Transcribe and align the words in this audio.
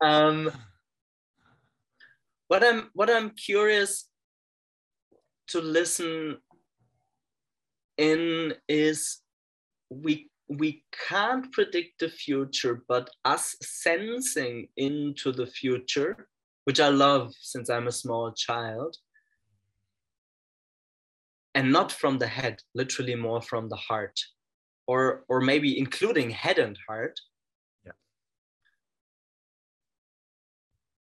um, 0.00 0.50
what 2.48 2.64
I'm 2.64 2.90
what 2.94 3.10
I'm 3.10 3.30
curious 3.30 4.08
to 5.48 5.60
listen 5.60 6.38
in 7.96 8.54
is 8.68 9.20
we 9.90 10.30
we 10.48 10.84
can't 11.08 11.50
predict 11.52 12.00
the 12.00 12.08
future, 12.08 12.82
but 12.88 13.10
us 13.24 13.54
sensing 13.60 14.68
into 14.76 15.30
the 15.30 15.46
future, 15.46 16.28
which 16.64 16.80
I 16.80 16.88
love 16.88 17.34
since 17.40 17.68
I'm 17.68 17.86
a 17.86 17.92
small 17.92 18.32
child, 18.32 18.96
and 21.54 21.70
not 21.70 21.92
from 21.92 22.18
the 22.18 22.26
head, 22.26 22.62
literally 22.74 23.14
more 23.14 23.42
from 23.42 23.68
the 23.68 23.76
heart, 23.76 24.18
or 24.86 25.24
or 25.28 25.40
maybe 25.40 25.78
including 25.78 26.30
head 26.30 26.58
and 26.58 26.78
heart. 26.88 27.18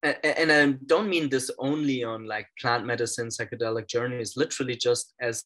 And, 0.05 0.53
I 0.53 0.73
don't 0.85 1.09
mean 1.09 1.31
this 1.31 1.51
only 1.59 2.05
on 2.05 2.27
like 2.27 2.47
plant 2.61 2.85
medicine, 2.85 3.29
psychedelic 3.29 3.89
journeys, 3.89 4.37
literally 4.37 4.77
just 4.77 5.15
as 5.21 5.45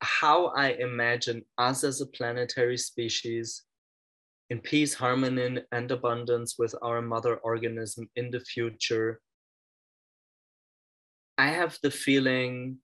how 0.00 0.48
I 0.48 0.72
imagine 0.72 1.42
us 1.56 1.82
as 1.82 2.02
a 2.02 2.06
planetary 2.06 2.76
species 2.76 3.62
in 4.50 4.60
peace, 4.60 4.92
harmony, 4.92 5.62
and 5.72 5.90
abundance 5.90 6.56
with 6.58 6.74
our 6.82 7.00
mother 7.00 7.36
organism 7.36 8.10
in 8.16 8.30
the 8.30 8.40
future. 8.40 9.20
I 11.38 11.48
have 11.48 11.78
the 11.82 11.90
feeling 11.90 12.78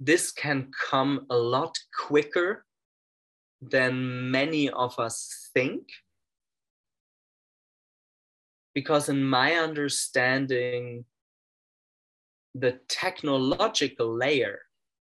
this 0.00 0.32
can 0.32 0.72
come 0.90 1.26
a 1.30 1.36
lot 1.36 1.78
quicker 1.96 2.64
than 3.62 4.32
many 4.32 4.68
of 4.68 4.98
us 4.98 5.50
think. 5.54 5.88
Because, 8.74 9.08
in 9.08 9.24
my 9.24 9.54
understanding, 9.54 11.04
the 12.54 12.80
technological 12.88 14.16
layer 14.16 14.60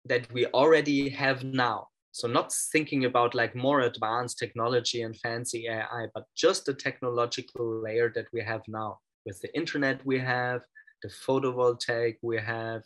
that 0.05 0.31
we 0.33 0.47
already 0.47 1.09
have 1.09 1.45
now 1.45 1.89
so 2.17 2.27
not 2.27 2.51
thinking 2.73 3.05
about 3.05 3.35
like 3.35 3.55
more 3.55 3.81
advanced 3.81 4.39
technology 4.39 5.03
and 5.03 5.17
fancy 5.19 5.69
ai 5.69 6.07
but 6.15 6.25
just 6.35 6.65
the 6.65 6.75
technological 6.75 7.83
layer 7.83 8.11
that 8.15 8.27
we 8.33 8.41
have 8.41 8.63
now 8.69 8.99
with 9.27 9.41
the 9.43 9.55
internet 9.55 10.05
we 10.07 10.19
have 10.19 10.63
the 11.03 11.09
photovoltaic 11.09 12.17
we 12.23 12.39
have 12.39 12.83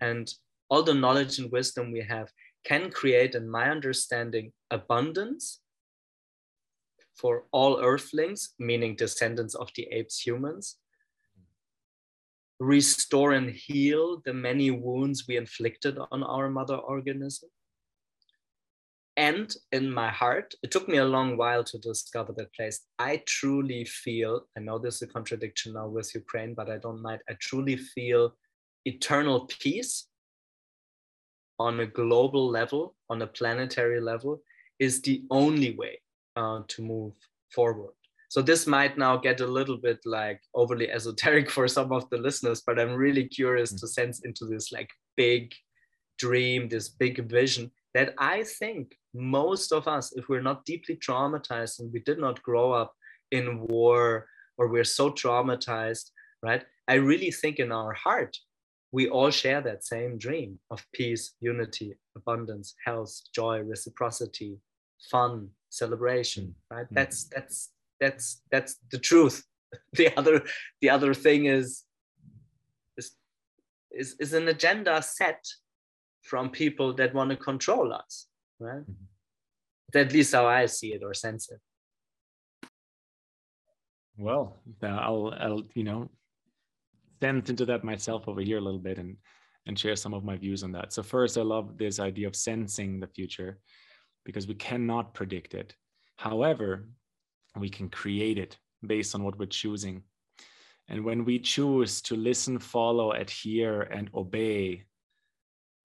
and 0.00 0.32
all 0.70 0.82
the 0.82 0.94
knowledge 0.94 1.38
and 1.38 1.50
wisdom 1.50 1.90
we 1.92 2.00
have 2.00 2.28
can 2.64 2.90
create 2.90 3.34
in 3.34 3.50
my 3.50 3.70
understanding 3.70 4.52
abundance 4.70 5.60
for 7.20 7.44
all 7.52 7.80
earthlings 7.80 8.54
meaning 8.58 8.96
descendants 8.96 9.54
of 9.54 9.68
the 9.76 9.86
apes 9.92 10.18
humans 10.26 10.76
restore 12.60 13.32
and 13.32 13.50
heal 13.50 14.20
the 14.24 14.34
many 14.34 14.70
wounds 14.70 15.26
we 15.26 15.36
inflicted 15.36 15.98
on 16.12 16.22
our 16.22 16.50
mother 16.50 16.76
organism. 16.76 17.48
And 19.16 19.54
in 19.72 19.90
my 19.90 20.10
heart, 20.10 20.54
it 20.62 20.70
took 20.70 20.86
me 20.86 20.98
a 20.98 21.04
long 21.04 21.36
while 21.36 21.64
to 21.64 21.78
discover 21.78 22.32
that 22.34 22.54
place. 22.54 22.80
I 22.98 23.22
truly 23.26 23.84
feel, 23.84 24.46
I 24.56 24.60
know 24.60 24.78
there's 24.78 25.02
a 25.02 25.06
contradiction 25.06 25.72
now 25.72 25.88
with 25.88 26.14
Ukraine, 26.14 26.54
but 26.54 26.70
I 26.70 26.78
don't 26.78 27.02
mind. 27.02 27.20
I 27.28 27.34
truly 27.40 27.76
feel 27.76 28.34
eternal 28.84 29.46
peace 29.46 30.06
on 31.58 31.80
a 31.80 31.86
global 31.86 32.48
level, 32.48 32.94
on 33.08 33.20
a 33.22 33.26
planetary 33.26 34.00
level, 34.00 34.42
is 34.78 35.02
the 35.02 35.24
only 35.30 35.74
way 35.76 36.00
uh, 36.40 36.60
to 36.68 36.82
move 36.82 37.12
forward. 37.54 37.94
So 38.28 38.40
this 38.40 38.66
might 38.66 38.96
now 38.96 39.16
get 39.16 39.40
a 39.40 39.46
little 39.58 39.76
bit 39.76 39.98
like 40.04 40.40
overly 40.54 40.88
esoteric 40.90 41.50
for 41.56 41.66
some 41.68 41.92
of 41.92 42.08
the 42.10 42.18
listeners, 42.18 42.62
but 42.66 42.78
I'm 42.78 42.94
really 42.94 43.26
curious 43.26 43.72
to 43.72 43.86
sense 43.86 44.20
into 44.24 44.46
this 44.46 44.72
like 44.72 44.90
big 45.16 45.52
dream, 46.18 46.68
this 46.68 46.88
big 46.88 47.28
vision 47.28 47.70
that 47.94 48.14
I 48.18 48.44
think 48.44 48.94
most 49.14 49.72
of 49.72 49.88
us, 49.88 50.12
if 50.16 50.28
we're 50.28 50.48
not 50.50 50.64
deeply 50.64 50.96
traumatized 50.96 51.80
and 51.80 51.92
we 51.92 52.00
did 52.00 52.18
not 52.18 52.42
grow 52.42 52.72
up 52.72 52.92
in 53.32 53.66
war 53.66 54.26
or 54.56 54.68
we're 54.68 54.84
so 55.00 55.10
traumatized, 55.10 56.10
right? 56.42 56.62
I 56.86 56.94
really 56.94 57.32
think 57.32 57.58
in 57.58 57.72
our 57.72 57.92
heart, 57.94 58.36
we 58.92 59.08
all 59.08 59.30
share 59.30 59.60
that 59.62 59.84
same 59.84 60.18
dream 60.18 60.58
of 60.70 60.84
peace, 60.92 61.34
unity, 61.40 61.94
abundance, 62.16 62.74
health, 62.84 63.12
joy, 63.34 63.58
reciprocity, 63.60 64.58
fun, 65.10 65.50
celebration, 65.70 66.54
right? 66.70 66.86
Mm-hmm. 66.86 66.94
That's 66.94 67.24
that's 67.24 67.70
that's 68.00 68.42
that's 68.50 68.76
the 68.90 68.98
truth 68.98 69.44
the 69.92 70.16
other 70.16 70.42
the 70.80 70.90
other 70.90 71.14
thing 71.14 71.44
is 71.44 71.84
is 72.96 73.12
is, 73.92 74.16
is 74.18 74.32
an 74.32 74.48
agenda 74.48 75.00
set 75.02 75.44
from 76.22 76.50
people 76.50 76.92
that 76.94 77.14
want 77.14 77.30
to 77.30 77.36
control 77.36 77.92
us 77.92 78.26
right 78.58 78.82
mm-hmm. 78.82 79.98
at 79.98 80.12
least 80.12 80.34
how 80.34 80.46
i 80.46 80.66
see 80.66 80.92
it 80.94 81.02
or 81.04 81.14
sense 81.14 81.50
it 81.50 81.60
well 84.16 84.60
i'll 84.82 85.32
i'll 85.38 85.62
you 85.74 85.84
know 85.84 86.08
sense 87.20 87.50
into 87.50 87.66
that 87.66 87.84
myself 87.84 88.26
over 88.26 88.40
here 88.40 88.58
a 88.58 88.60
little 88.60 88.80
bit 88.80 88.98
and 88.98 89.16
and 89.66 89.78
share 89.78 89.94
some 89.94 90.14
of 90.14 90.24
my 90.24 90.36
views 90.36 90.64
on 90.64 90.72
that 90.72 90.92
so 90.92 91.02
first 91.02 91.36
i 91.36 91.42
love 91.42 91.76
this 91.76 92.00
idea 92.00 92.26
of 92.26 92.34
sensing 92.34 92.98
the 92.98 93.06
future 93.06 93.58
because 94.24 94.46
we 94.46 94.54
cannot 94.54 95.14
predict 95.14 95.54
it 95.54 95.74
however 96.16 96.86
we 97.56 97.68
can 97.68 97.88
create 97.88 98.38
it 98.38 98.58
based 98.86 99.14
on 99.14 99.24
what 99.24 99.38
we're 99.38 99.46
choosing. 99.46 100.02
And 100.88 101.04
when 101.04 101.24
we 101.24 101.38
choose 101.38 102.02
to 102.02 102.16
listen, 102.16 102.58
follow, 102.58 103.12
adhere, 103.12 103.82
and 103.82 104.10
obey 104.14 104.84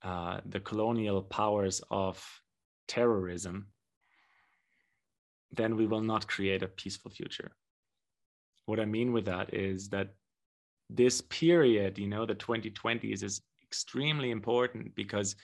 uh, 0.04 0.42
the 0.46 0.60
colonial 0.60 1.22
powers 1.22 1.82
of 1.90 2.24
terrorism, 2.88 3.68
then 5.52 5.76
we 5.76 5.88
will 5.88 6.02
not 6.02 6.28
create 6.28 6.64
a 6.64 6.68
peaceful 6.68 7.12
future. 7.12 7.52
What 8.66 8.80
I 8.80 8.86
mean 8.86 9.14
with 9.14 9.26
that 9.26 9.54
is 9.54 9.90
that 9.90 10.10
this 10.90 11.22
period, 11.22 11.98
you 11.98 12.08
know, 12.08 12.26
the 12.26 12.36
2020s 12.36 13.24
is 13.24 13.42
extremely 13.64 14.32
important 14.32 14.96
because 14.96 15.36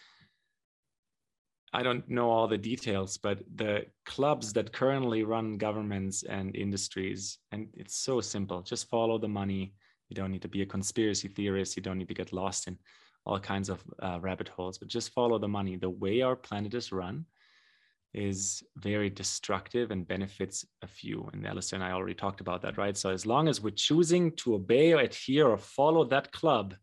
I 1.74 1.84
don't 1.84 2.08
know 2.10 2.30
all 2.30 2.48
the 2.48 2.58
details, 2.58 3.18
but 3.18 3.44
the 3.56 3.86
clubs 4.06 4.52
that 4.54 4.74
currently 4.74 5.24
run 5.24 5.58
governments 5.58 6.24
and 6.24 6.56
industries, 6.56 7.38
and 7.52 7.70
it's 7.74 7.96
so 7.96 8.20
simple 8.20 8.62
just 8.62 8.90
follow 8.90 9.18
the 9.18 9.28
money. 9.28 9.74
You 10.10 10.16
don't 10.16 10.32
need 10.32 10.42
to 10.42 10.50
be 10.50 10.62
a 10.62 10.66
conspiracy 10.66 11.30
theorist. 11.30 11.78
You 11.78 11.84
don't 11.84 11.98
need 11.98 12.10
to 12.10 12.14
get 12.14 12.34
lost 12.34 12.68
in 12.68 12.78
all 13.26 13.40
kinds 13.40 13.70
of 13.70 13.82
uh, 14.02 14.20
rabbit 14.22 14.50
holes, 14.50 14.78
but 14.78 14.90
just 14.90 15.14
follow 15.14 15.40
the 15.40 15.48
money. 15.48 15.78
The 15.78 15.90
way 15.90 16.22
our 16.22 16.36
planet 16.36 16.74
is 16.74 16.92
run 16.92 17.26
is 18.14 18.62
very 18.76 19.10
destructive 19.10 19.92
and 19.92 20.08
benefits 20.08 20.66
a 20.82 20.88
few. 20.88 21.30
And 21.32 21.48
Alistair 21.48 21.78
and 21.78 21.84
I 21.86 21.94
already 21.94 22.14
talked 22.14 22.42
about 22.42 22.62
that, 22.64 22.78
right? 22.78 22.98
So 22.98 23.10
as 23.10 23.26
long 23.26 23.48
as 23.48 23.62
we're 23.62 23.72
choosing 23.72 24.36
to 24.38 24.56
obey 24.56 24.92
or 24.92 25.00
adhere 25.00 25.48
or 25.48 25.58
follow 25.58 26.04
that 26.06 26.32
club, 26.34 26.76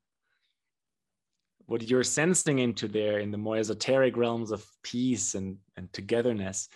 what 1.69 1.89
you're 1.89 2.03
sensing 2.03 2.59
into 2.59 2.89
there 2.89 3.19
in 3.21 3.31
the 3.31 3.39
more 3.39 3.57
esoteric 3.57 4.17
realms 4.17 4.51
of 4.51 4.67
peace 4.83 5.35
and, 5.35 5.57
and 5.77 5.93
togetherness 5.93 6.69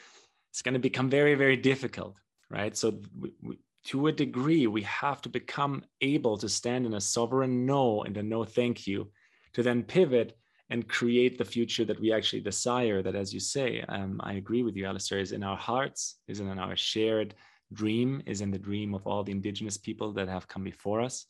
it's 0.50 0.62
going 0.62 0.74
to 0.74 0.88
become 0.88 1.10
very 1.10 1.34
very 1.34 1.56
difficult 1.56 2.16
right? 2.50 2.76
So 2.76 3.00
we, 3.18 3.32
we, 3.42 3.58
to 3.86 4.06
a 4.08 4.12
degree 4.12 4.66
we 4.66 4.82
have 4.82 5.22
to 5.22 5.28
become 5.28 5.84
able 6.02 6.36
to 6.36 6.48
stand 6.48 6.86
in 6.86 6.94
a 6.94 7.00
sovereign 7.00 7.66
no 7.66 8.02
and 8.02 8.16
a 8.16 8.22
no 8.22 8.44
thank 8.44 8.86
you 8.86 9.10
to 9.54 9.62
then 9.62 9.82
pivot 9.82 10.36
and 10.70 10.88
create 10.88 11.36
the 11.36 11.44
future 11.44 11.84
that 11.84 12.00
we 12.00 12.12
actually 12.12 12.40
desire 12.40 13.02
that 13.02 13.16
as 13.16 13.34
you 13.34 13.40
say 13.40 13.84
um, 13.88 14.20
i 14.22 14.34
agree 14.34 14.62
with 14.62 14.76
you 14.76 14.86
alistair 14.86 15.18
is 15.18 15.32
in 15.32 15.42
our 15.42 15.56
hearts 15.56 16.20
is 16.28 16.38
in 16.38 16.58
our 16.58 16.76
shared 16.76 17.34
dream 17.72 18.22
is 18.26 18.40
in 18.40 18.50
the 18.50 18.58
dream 18.58 18.94
of 18.94 19.06
all 19.06 19.24
the 19.24 19.32
indigenous 19.32 19.76
people 19.76 20.12
that 20.12 20.28
have 20.28 20.48
come 20.48 20.64
before 20.64 21.00
us. 21.00 21.26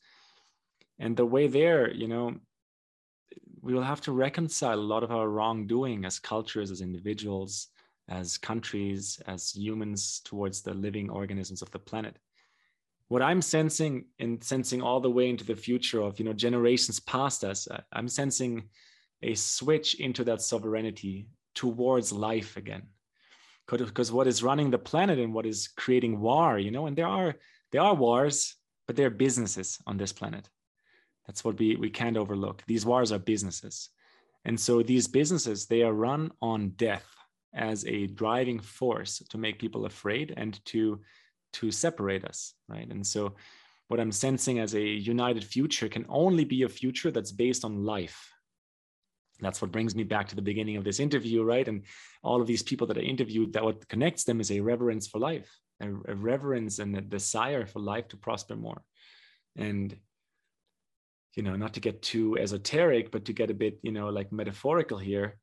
And 0.98 1.16
the 1.16 1.26
way 1.26 1.46
there 1.46 1.92
you 1.92 2.08
know 2.08 2.34
we 3.60 3.74
will 3.74 3.82
have 3.82 4.00
to 4.02 4.12
reconcile 4.12 4.78
a 4.78 4.90
lot 4.92 5.02
of 5.02 5.12
our 5.12 5.28
wrongdoing 5.28 6.04
as 6.04 6.18
cultures, 6.18 6.70
as 6.70 6.80
individuals, 6.80 7.68
as 8.08 8.36
countries, 8.36 9.20
as 9.26 9.54
humans 9.54 10.20
towards 10.24 10.62
the 10.62 10.74
living 10.74 11.08
organisms 11.10 11.62
of 11.62 11.70
the 11.70 11.78
planet. 11.78 12.16
What 13.08 13.22
I'm 13.22 13.42
sensing 13.42 14.06
and 14.18 14.42
sensing 14.42 14.82
all 14.82 15.00
the 15.00 15.10
way 15.10 15.28
into 15.28 15.44
the 15.44 15.56
future 15.56 16.00
of 16.00 16.18
you 16.18 16.24
know 16.24 16.32
generations 16.32 16.98
past 17.00 17.44
us, 17.44 17.68
uh, 17.68 17.80
I'm 17.92 18.08
sensing 18.08 18.64
a 19.22 19.34
switch 19.34 20.00
into 20.00 20.24
that 20.24 20.42
sovereignty 20.42 21.28
towards 21.54 22.12
life 22.12 22.56
again. 22.56 22.82
Because 23.68 24.10
what 24.10 24.26
is 24.26 24.42
running 24.42 24.70
the 24.70 24.78
planet 24.78 25.18
and 25.18 25.32
what 25.32 25.46
is 25.46 25.68
creating 25.68 26.20
war, 26.20 26.58
you 26.58 26.70
know, 26.70 26.86
and 26.86 26.96
there 26.96 27.06
are 27.06 27.34
there 27.70 27.82
are 27.82 27.94
wars, 27.94 28.56
but 28.86 28.96
there 28.96 29.06
are 29.06 29.10
businesses 29.10 29.78
on 29.86 29.96
this 29.96 30.12
planet 30.12 30.48
that's 31.26 31.44
what 31.44 31.58
we, 31.58 31.76
we 31.76 31.90
can't 31.90 32.16
overlook. 32.16 32.62
These 32.66 32.86
wars 32.86 33.12
are 33.12 33.18
businesses. 33.18 33.90
And 34.44 34.58
so 34.58 34.82
these 34.82 35.06
businesses, 35.06 35.66
they 35.66 35.82
are 35.82 35.92
run 35.92 36.32
on 36.40 36.70
death 36.70 37.06
as 37.54 37.84
a 37.86 38.06
driving 38.06 38.58
force 38.58 39.18
to 39.30 39.38
make 39.38 39.58
people 39.58 39.86
afraid 39.86 40.34
and 40.36 40.58
to 40.66 41.00
to 41.54 41.70
separate 41.70 42.24
us, 42.24 42.54
right? 42.68 42.88
And 42.90 43.06
so, 43.06 43.34
what 43.88 44.00
I'm 44.00 44.12
sensing 44.12 44.58
as 44.58 44.74
a 44.74 44.80
united 44.80 45.44
future 45.44 45.88
can 45.88 46.06
only 46.08 46.44
be 46.44 46.62
a 46.62 46.68
future 46.68 47.10
that's 47.10 47.30
based 47.30 47.62
on 47.62 47.84
life. 47.84 48.32
That's 49.40 49.60
what 49.60 49.72
brings 49.72 49.94
me 49.94 50.02
back 50.02 50.28
to 50.28 50.36
the 50.36 50.40
beginning 50.40 50.76
of 50.76 50.84
this 50.84 50.98
interview, 50.98 51.42
right? 51.42 51.66
And 51.68 51.82
all 52.22 52.40
of 52.40 52.46
these 52.46 52.62
people 52.62 52.86
that 52.86 52.96
I 52.96 53.00
interviewed, 53.00 53.52
that 53.52 53.64
what 53.64 53.86
connects 53.88 54.24
them 54.24 54.40
is 54.40 54.50
a 54.50 54.60
reverence 54.60 55.08
for 55.08 55.18
life, 55.18 55.50
a, 55.80 55.88
a 56.08 56.14
reverence 56.14 56.78
and 56.78 56.96
a 56.96 57.02
desire 57.02 57.66
for 57.66 57.80
life 57.80 58.08
to 58.08 58.16
prosper 58.16 58.56
more. 58.56 58.82
And 59.56 59.94
you 61.34 61.42
know, 61.42 61.56
not 61.56 61.74
to 61.74 61.80
get 61.80 62.02
too 62.02 62.38
esoteric, 62.38 63.10
but 63.10 63.24
to 63.24 63.32
get 63.32 63.50
a 63.50 63.54
bit, 63.54 63.78
you 63.82 63.92
know, 63.92 64.08
like 64.08 64.32
metaphorical 64.32 64.98
here, 64.98 65.38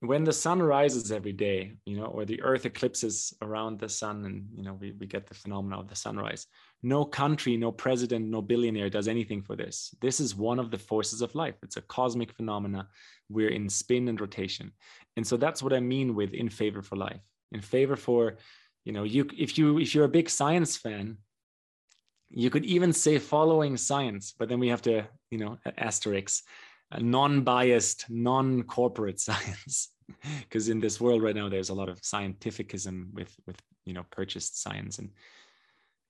when 0.00 0.24
the 0.24 0.32
sun 0.32 0.62
rises 0.62 1.12
every 1.12 1.32
day, 1.32 1.74
you 1.84 1.96
know, 1.96 2.06
or 2.06 2.24
the 2.24 2.40
earth 2.42 2.64
eclipses 2.64 3.34
around 3.42 3.78
the 3.78 3.88
sun 3.88 4.24
and, 4.24 4.46
you 4.54 4.62
know, 4.62 4.72
we, 4.72 4.92
we 4.92 5.06
get 5.06 5.26
the 5.26 5.34
phenomena 5.34 5.78
of 5.78 5.88
the 5.88 5.94
sunrise, 5.94 6.46
no 6.82 7.04
country, 7.04 7.56
no 7.58 7.70
president, 7.70 8.26
no 8.26 8.40
billionaire 8.40 8.88
does 8.88 9.08
anything 9.08 9.42
for 9.42 9.56
this. 9.56 9.94
This 10.00 10.18
is 10.18 10.34
one 10.34 10.58
of 10.58 10.70
the 10.70 10.78
forces 10.78 11.20
of 11.20 11.34
life. 11.34 11.56
It's 11.62 11.76
a 11.76 11.82
cosmic 11.82 12.32
phenomena. 12.32 12.88
We're 13.28 13.50
in 13.50 13.68
spin 13.68 14.08
and 14.08 14.18
rotation. 14.18 14.72
And 15.18 15.26
so 15.26 15.36
that's 15.36 15.62
what 15.62 15.74
I 15.74 15.80
mean 15.80 16.14
with 16.14 16.32
in 16.32 16.48
favor 16.48 16.80
for 16.80 16.96
life, 16.96 17.20
in 17.52 17.60
favor 17.60 17.96
for, 17.96 18.38
you 18.86 18.92
know, 18.92 19.04
you, 19.04 19.28
if 19.36 19.58
you, 19.58 19.78
if 19.78 19.94
you're 19.94 20.06
a 20.06 20.08
big 20.08 20.30
science 20.30 20.78
fan, 20.78 21.18
you 22.30 22.50
could 22.50 22.64
even 22.64 22.92
say 22.92 23.18
following 23.18 23.76
science, 23.76 24.34
but 24.38 24.48
then 24.48 24.60
we 24.60 24.68
have 24.68 24.82
to, 24.82 25.06
you 25.30 25.38
know, 25.38 25.58
asterisks 25.76 26.42
non-biased, 26.98 28.06
non-corporate 28.08 29.20
science. 29.28 29.88
Because 30.40 30.68
in 30.68 30.80
this 30.80 31.00
world 31.00 31.22
right 31.22 31.36
now, 31.36 31.48
there's 31.48 31.68
a 31.68 31.74
lot 31.74 31.88
of 31.88 32.00
scientificism 32.00 33.12
with 33.12 33.32
with 33.46 33.56
you 33.84 33.94
know 33.94 34.04
purchased 34.10 34.60
science 34.60 34.98
and 34.98 35.10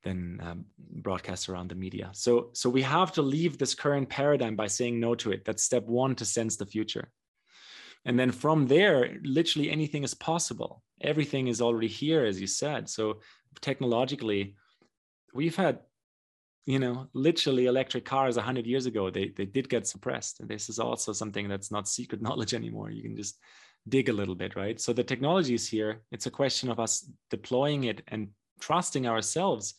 then 0.03 0.41
um, 0.43 0.65
broadcast 0.79 1.51
around 1.51 1.69
the 1.69 1.75
media. 1.75 2.09
So 2.15 2.49
so 2.55 2.71
we 2.71 2.81
have 2.81 3.13
to 3.13 3.23
leave 3.23 3.59
this 3.59 3.75
current 3.75 4.09
paradigm 4.09 4.57
by 4.57 4.69
saying 4.69 4.99
no 4.99 5.15
to 5.17 5.33
it. 5.33 5.45
That's 5.45 5.63
step 5.63 5.85
one 5.85 6.15
to 6.15 6.25
sense 6.25 6.57
the 6.57 6.65
future. 6.65 7.13
And 8.07 8.19
then 8.19 8.33
from 8.33 8.67
there, 8.67 9.19
literally 9.23 9.71
anything 9.71 10.05
is 10.05 10.15
possible. 10.15 10.83
Everything 11.03 11.49
is 11.49 11.61
already 11.61 11.89
here, 11.89 12.25
as 12.25 12.41
you 12.41 12.47
said. 12.47 12.89
So 12.89 13.21
technologically, 13.61 14.57
we've 15.35 15.57
had 15.57 15.81
you 16.71 16.79
know 16.79 17.09
literally 17.13 17.67
electric 17.67 18.05
cars 18.05 18.37
100 18.37 18.67
years 18.67 18.87
ago 18.87 19.11
they, 19.11 19.33
they 19.37 19.45
did 19.45 19.69
get 19.69 19.87
suppressed. 19.87 20.41
And 20.41 20.49
this 20.49 20.69
is 20.69 20.79
also 20.79 21.13
something 21.13 21.49
that's 21.49 21.71
not 21.71 21.89
secret 21.89 22.23
knowledge 22.27 22.55
anymore. 22.55 22.91
You 22.91 23.03
can 23.03 23.17
just 23.17 23.39
dig 23.89 24.09
a 24.09 24.13
little 24.21 24.35
bit 24.35 24.57
right? 24.57 24.81
So 24.81 24.93
the 24.93 25.05
technology 25.05 25.55
is 25.55 25.69
here. 25.69 26.03
It's 26.13 26.27
a 26.27 26.31
question 26.31 26.71
of 26.71 26.79
us 26.79 27.11
deploying 27.31 27.85
it 27.85 28.03
and 28.09 28.29
trusting 28.61 29.07
ourselves 29.07 29.75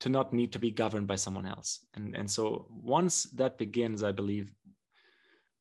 to 0.00 0.08
not 0.08 0.32
need 0.32 0.52
to 0.52 0.58
be 0.58 0.70
governed 0.70 1.06
by 1.06 1.16
someone 1.16 1.46
else. 1.46 1.84
And 1.94 2.16
and 2.16 2.30
so 2.30 2.66
once 2.70 3.24
that 3.34 3.58
begins 3.58 4.02
i 4.02 4.12
believe 4.12 4.50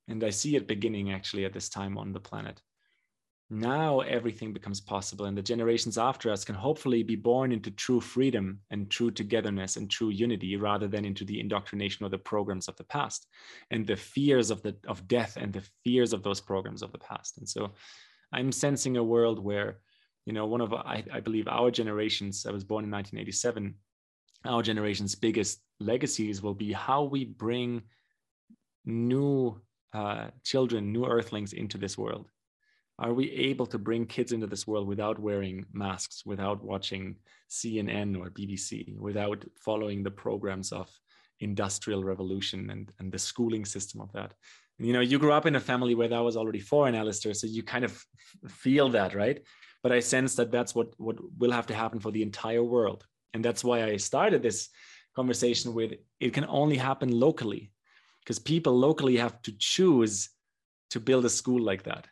and 0.07 0.23
i 0.23 0.29
see 0.29 0.55
it 0.55 0.67
beginning 0.67 1.11
actually 1.11 1.45
at 1.45 1.53
this 1.53 1.69
time 1.69 1.97
on 1.97 2.13
the 2.13 2.19
planet 2.19 2.61
now 3.49 4.01
everything 4.01 4.51
becomes 4.51 4.81
possible 4.81 5.25
and 5.25 5.37
the 5.37 5.41
generations 5.41 5.97
after 5.97 6.29
us 6.29 6.43
can 6.43 6.55
hopefully 6.55 7.01
be 7.01 7.15
born 7.15 7.53
into 7.53 7.71
true 7.71 8.01
freedom 8.01 8.59
and 8.71 8.89
true 8.89 9.09
togetherness 9.09 9.77
and 9.77 9.89
true 9.89 10.09
unity 10.09 10.57
rather 10.57 10.87
than 10.87 11.05
into 11.05 11.23
the 11.23 11.39
indoctrination 11.39 12.03
of 12.03 12.11
the 12.11 12.17
programs 12.17 12.67
of 12.67 12.75
the 12.75 12.83
past 12.83 13.27
and 13.71 13.87
the 13.87 13.95
fears 13.95 14.51
of 14.51 14.61
the 14.63 14.75
of 14.87 15.07
death 15.07 15.37
and 15.37 15.53
the 15.53 15.63
fears 15.85 16.11
of 16.11 16.23
those 16.23 16.41
programs 16.41 16.81
of 16.81 16.91
the 16.91 16.97
past. 16.97 17.37
And 17.37 17.47
so 17.47 17.71
i'm 18.33 18.51
sensing 18.51 18.97
a 18.97 19.03
world 19.03 19.39
where 19.39 19.79
you 20.25 20.33
know 20.33 20.45
one 20.45 20.61
of 20.61 20.73
i, 20.73 21.03
I 21.11 21.19
believe 21.19 21.47
our 21.47 21.71
generations 21.71 22.45
i 22.45 22.51
was 22.51 22.63
born 22.63 22.83
in 22.83 22.91
1987 22.91 23.75
our 24.45 24.61
generation's 24.61 25.15
biggest 25.15 25.61
legacies 25.79 26.41
will 26.41 26.53
be 26.53 26.71
how 26.71 27.03
we 27.03 27.25
bring 27.25 27.83
new 28.85 29.59
uh, 29.93 30.27
children 30.43 30.91
new 30.91 31.05
earthlings 31.05 31.53
into 31.53 31.77
this 31.77 31.97
world 31.97 32.27
are 32.99 33.13
we 33.13 33.31
able 33.31 33.67
to 33.67 33.77
bring 33.77 34.05
kids 34.05 34.31
into 34.31 34.47
this 34.47 34.65
world 34.65 34.87
without 34.87 35.19
wearing 35.19 35.65
masks 35.71 36.25
without 36.25 36.63
watching 36.63 37.15
cnn 37.49 38.17
or 38.17 38.29
bbc 38.29 38.97
without 38.97 39.43
following 39.59 40.03
the 40.03 40.11
programs 40.11 40.71
of 40.71 40.89
industrial 41.39 42.03
revolution 42.03 42.69
and, 42.71 42.91
and 42.99 43.11
the 43.11 43.19
schooling 43.19 43.63
system 43.65 44.01
of 44.01 44.11
that? 44.13 44.33
You 44.79 44.93
know 44.93 45.01
you 45.01 45.19
grew 45.19 45.31
up 45.31 45.45
in 45.45 45.55
a 45.55 45.59
family 45.59 45.95
where 45.95 46.07
that 46.07 46.19
was 46.19 46.37
already 46.37 46.59
foreign 46.59 46.95
alistair 46.95 47.33
so 47.33 47.47
you 47.47 47.63
kind 47.63 47.85
of 47.85 48.03
feel 48.47 48.89
that 48.89 49.13
right? 49.13 49.41
But 49.83 49.91
i 49.91 49.99
sense 49.99 50.35
that 50.35 50.51
that's 50.51 50.73
what 50.75 50.89
what 50.97 51.17
will 51.37 51.51
have 51.51 51.67
to 51.67 51.75
happen 51.75 51.99
for 51.99 52.11
the 52.11 52.23
entire 52.23 52.63
world. 52.63 53.05
And 53.33 53.43
that's 53.45 53.63
why 53.63 53.83
i 53.83 53.97
started 53.97 54.41
this 54.41 54.69
conversation 55.15 55.73
with 55.73 55.93
it 56.19 56.33
can 56.33 56.45
only 56.47 56.77
happen 56.77 57.09
locally 57.11 57.71
because 58.21 58.39
people 58.39 58.77
locally 58.77 59.17
have 59.17 59.41
to 59.43 59.51
choose 59.57 60.29
to 60.89 60.99
build 60.99 61.25
a 61.25 61.29
school 61.29 61.61
like 61.61 61.83
that 61.83 62.07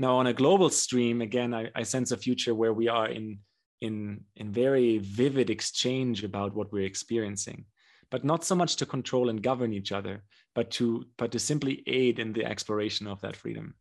now, 0.00 0.16
on 0.16 0.28
a 0.28 0.32
global 0.32 0.70
stream, 0.70 1.20
again, 1.20 1.52
I, 1.52 1.70
I 1.74 1.82
sense 1.82 2.10
a 2.10 2.16
future 2.16 2.54
where 2.54 2.72
we 2.72 2.88
are 2.88 3.08
in 3.08 3.40
in 3.82 4.24
in 4.34 4.50
very 4.50 4.96
vivid 4.96 5.50
exchange 5.50 6.24
about 6.24 6.54
what 6.54 6.72
we're 6.72 6.86
experiencing, 6.86 7.66
but 8.10 8.24
not 8.24 8.42
so 8.42 8.54
much 8.54 8.76
to 8.76 8.86
control 8.86 9.28
and 9.28 9.42
govern 9.42 9.74
each 9.74 9.92
other, 9.92 10.22
but 10.54 10.70
to 10.70 11.04
but 11.18 11.30
to 11.32 11.38
simply 11.38 11.82
aid 11.86 12.18
in 12.18 12.32
the 12.32 12.46
exploration 12.46 13.06
of 13.06 13.20
that 13.20 13.36
freedom. 13.36 13.74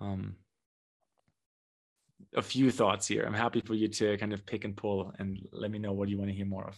Um, 0.00 0.34
a 2.34 2.42
few 2.42 2.72
thoughts 2.72 3.06
here. 3.06 3.22
I'm 3.24 3.40
happy 3.46 3.60
for 3.60 3.74
you 3.74 3.86
to 3.86 4.16
kind 4.16 4.32
of 4.32 4.44
pick 4.44 4.64
and 4.64 4.76
pull 4.76 5.14
and 5.20 5.38
let 5.52 5.70
me 5.70 5.78
know 5.78 5.92
what 5.92 6.08
you 6.08 6.18
want 6.18 6.30
to 6.30 6.36
hear 6.36 6.46
more 6.46 6.66
of. 6.66 6.76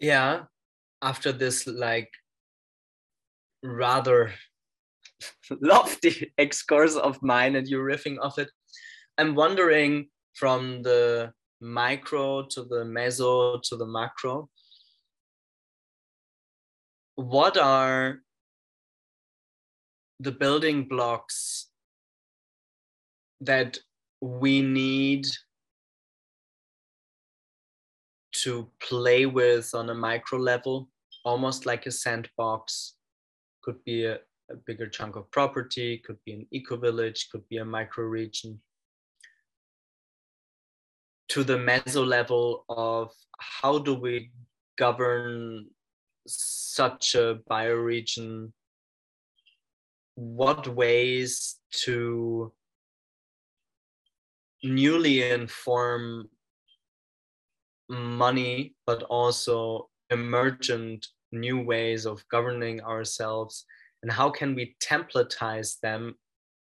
Yeah, 0.00 0.46
after 1.02 1.30
this 1.30 1.68
like 1.68 2.10
rather 3.62 4.32
lofty 5.60 6.32
excursus 6.38 6.96
of 6.96 7.22
mine 7.22 7.56
and 7.56 7.68
you 7.68 7.78
riffing 7.78 8.18
off 8.20 8.38
it. 8.38 8.50
I'm 9.16 9.34
wondering 9.34 10.08
from 10.34 10.82
the 10.82 11.32
micro 11.60 12.46
to 12.46 12.64
the 12.64 12.84
meso 12.84 13.60
to 13.62 13.76
the 13.76 13.86
macro, 13.86 14.48
what 17.16 17.58
are 17.58 18.20
the 20.20 20.32
building 20.32 20.84
blocks 20.84 21.68
that 23.40 23.78
we 24.20 24.62
need 24.62 25.26
to 28.32 28.70
play 28.80 29.26
with 29.26 29.74
on 29.74 29.90
a 29.90 29.94
micro 29.94 30.38
level, 30.38 30.88
almost 31.24 31.66
like 31.66 31.86
a 31.86 31.90
sandbox, 31.90 32.94
could 33.62 33.82
be 33.84 34.04
a, 34.04 34.18
a 34.50 34.56
bigger 34.56 34.86
chunk 34.86 35.16
of 35.16 35.30
property, 35.30 35.98
could 35.98 36.18
be 36.24 36.32
an 36.32 36.46
eco-village, 36.50 37.28
could 37.30 37.46
be 37.48 37.58
a 37.58 37.64
micro-region, 37.64 38.60
to 41.28 41.44
the 41.44 41.58
meso 41.58 42.06
level 42.06 42.64
of 42.68 43.12
how 43.38 43.78
do 43.78 43.94
we 43.94 44.30
govern 44.76 45.66
such 46.26 47.14
a 47.14 47.40
bioregion, 47.50 48.52
what 50.14 50.66
ways 50.66 51.60
to 51.70 52.52
newly 54.64 55.30
inform 55.30 56.28
money, 57.88 58.74
but 58.86 59.02
also 59.04 59.88
emergent 60.10 61.06
new 61.30 61.60
ways 61.60 62.06
of 62.06 62.26
governing 62.28 62.80
ourselves 62.80 63.66
and 64.02 64.12
how 64.12 64.30
can 64.30 64.54
we 64.54 64.76
templatize 64.82 65.80
them 65.80 66.14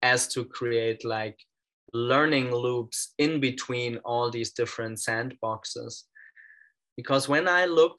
as 0.02 0.28
to 0.28 0.45
create 0.45 1.04
like 1.04 1.38
learning 1.92 2.52
loops 2.52 3.14
in 3.18 3.40
between 3.40 3.99
all 4.04 4.30
these 4.30 4.52
different 4.52 4.99
sandboxes? 4.99 6.02
Because 6.97 7.28
when 7.28 7.49
i 7.49 7.66
look 7.66 7.97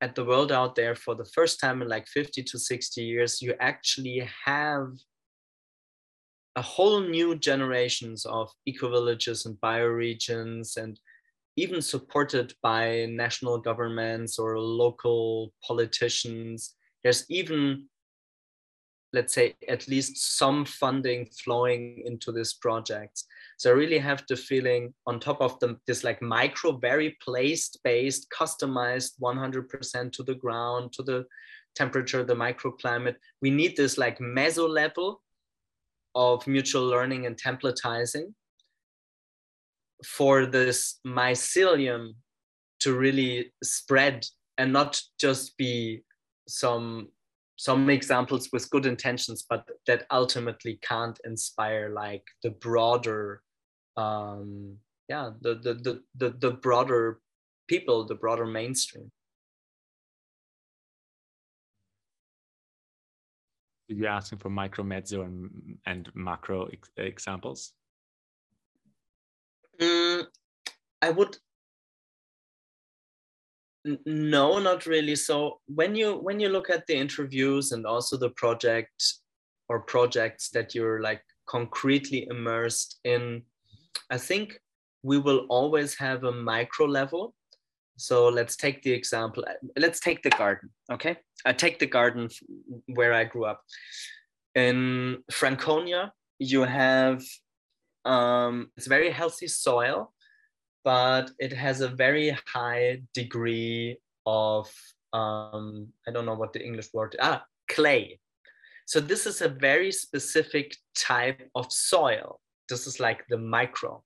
at 0.00 0.14
the 0.14 0.24
world 0.24 0.52
out 0.52 0.74
there 0.74 0.94
for 0.94 1.14
the 1.14 1.24
first 1.34 1.58
time 1.60 1.82
in 1.82 1.88
like 1.88 2.06
50 2.06 2.42
to 2.44 2.58
60 2.58 3.02
years 3.02 3.42
you 3.42 3.54
actually 3.60 4.28
have 4.44 4.88
a 6.56 6.62
whole 6.62 7.00
new 7.00 7.36
generations 7.36 8.24
of 8.24 8.50
eco-villages 8.66 9.46
and 9.46 9.56
bioregions 9.60 10.76
and 10.76 10.98
even 11.56 11.82
supported 11.82 12.52
by 12.62 13.06
national 13.10 13.58
governments 13.58 14.38
or 14.38 14.58
local 14.58 15.52
politicians 15.66 16.74
there's 17.08 17.24
even 17.30 17.84
let's 19.14 19.32
say 19.32 19.54
at 19.66 19.88
least 19.88 20.36
some 20.36 20.66
funding 20.66 21.26
flowing 21.42 22.02
into 22.04 22.30
this 22.30 22.52
project. 22.52 23.24
So 23.56 23.70
i 23.70 23.72
really 23.72 23.98
have 23.98 24.22
the 24.28 24.36
feeling 24.36 24.92
on 25.06 25.18
top 25.18 25.40
of 25.40 25.58
the, 25.60 25.78
this 25.86 26.04
like 26.04 26.20
micro 26.20 26.72
very 26.72 27.16
placed 27.24 27.80
based 27.82 28.26
customized 28.38 29.12
100% 29.22 30.12
to 30.12 30.22
the 30.22 30.34
ground 30.34 30.92
to 30.92 31.02
the 31.02 31.24
temperature 31.74 32.24
the 32.24 32.34
microclimate 32.34 33.16
we 33.40 33.50
need 33.50 33.74
this 33.74 33.96
like 33.96 34.18
meso 34.18 34.68
level 34.68 35.22
of 36.14 36.46
mutual 36.46 36.84
learning 36.94 37.24
and 37.24 37.36
templatizing 37.36 38.34
for 40.04 40.44
this 40.44 41.00
mycelium 41.06 42.12
to 42.80 42.98
really 43.04 43.52
spread 43.62 44.26
and 44.58 44.72
not 44.72 45.00
just 45.18 45.56
be 45.56 46.02
some 46.48 47.08
some 47.56 47.90
examples 47.90 48.48
with 48.52 48.70
good 48.70 48.86
intentions 48.86 49.44
but 49.48 49.68
that 49.86 50.06
ultimately 50.10 50.78
can't 50.82 51.18
inspire 51.24 51.90
like 51.90 52.22
the 52.42 52.50
broader 52.50 53.42
um 53.96 54.76
yeah 55.08 55.30
the 55.40 55.54
the 55.54 55.74
the 55.74 56.02
the, 56.16 56.30
the 56.38 56.50
broader 56.52 57.20
people 57.68 58.04
the 58.04 58.14
broader 58.14 58.46
mainstream. 58.46 59.12
You're 63.86 64.08
asking 64.08 64.38
for 64.38 64.50
micro 64.50 64.84
mezzo 64.84 65.22
and, 65.22 65.78
and 65.86 66.10
macro 66.14 66.66
ex- 66.66 66.90
examples? 66.96 67.72
Mm, 69.80 70.26
i 71.00 71.10
would 71.10 71.36
no 74.06 74.58
not 74.58 74.86
really. 74.86 75.16
So 75.16 75.60
when 75.66 75.94
you 75.94 76.16
when 76.16 76.40
you 76.40 76.48
look 76.48 76.70
at 76.70 76.86
the 76.86 76.96
interviews 76.96 77.72
and 77.72 77.86
also 77.86 78.16
the 78.16 78.30
project 78.30 79.14
or 79.68 79.80
projects 79.80 80.50
that 80.50 80.74
you're 80.74 81.00
like 81.00 81.22
concretely 81.46 82.26
immersed 82.30 83.00
in 83.04 83.42
i 84.10 84.18
think 84.18 84.60
we 85.02 85.18
will 85.18 85.46
always 85.48 85.96
have 85.96 86.24
a 86.24 86.32
micro 86.32 86.86
level. 86.86 87.34
So 87.96 88.28
let's 88.28 88.56
take 88.56 88.82
the 88.82 88.92
example 88.92 89.44
let's 89.76 90.00
take 90.00 90.22
the 90.22 90.30
garden 90.30 90.70
okay? 90.92 91.16
I 91.44 91.52
take 91.52 91.78
the 91.78 91.86
garden 91.86 92.28
where 92.86 93.12
i 93.12 93.24
grew 93.24 93.44
up. 93.44 93.60
In 94.54 95.18
franconia 95.30 96.12
you 96.38 96.62
have 96.62 97.22
um, 98.04 98.70
it's 98.76 98.86
very 98.86 99.10
healthy 99.10 99.48
soil 99.48 100.12
but 100.88 101.32
it 101.38 101.52
has 101.52 101.82
a 101.82 101.94
very 102.04 102.34
high 102.46 103.02
degree 103.12 103.98
of 104.24 104.72
um, 105.12 105.88
I 106.06 106.10
don't 106.12 106.24
know 106.24 106.40
what 106.42 106.54
the 106.54 106.64
English 106.64 106.88
word 106.94 107.14
ah 107.20 107.44
clay. 107.70 108.18
So 108.86 108.98
this 108.98 109.26
is 109.26 109.42
a 109.42 109.50
very 109.50 109.92
specific 109.92 110.74
type 110.96 111.42
of 111.54 111.70
soil. 111.70 112.40
This 112.70 112.86
is 112.86 113.00
like 113.00 113.20
the 113.28 113.36
micro. 113.36 114.02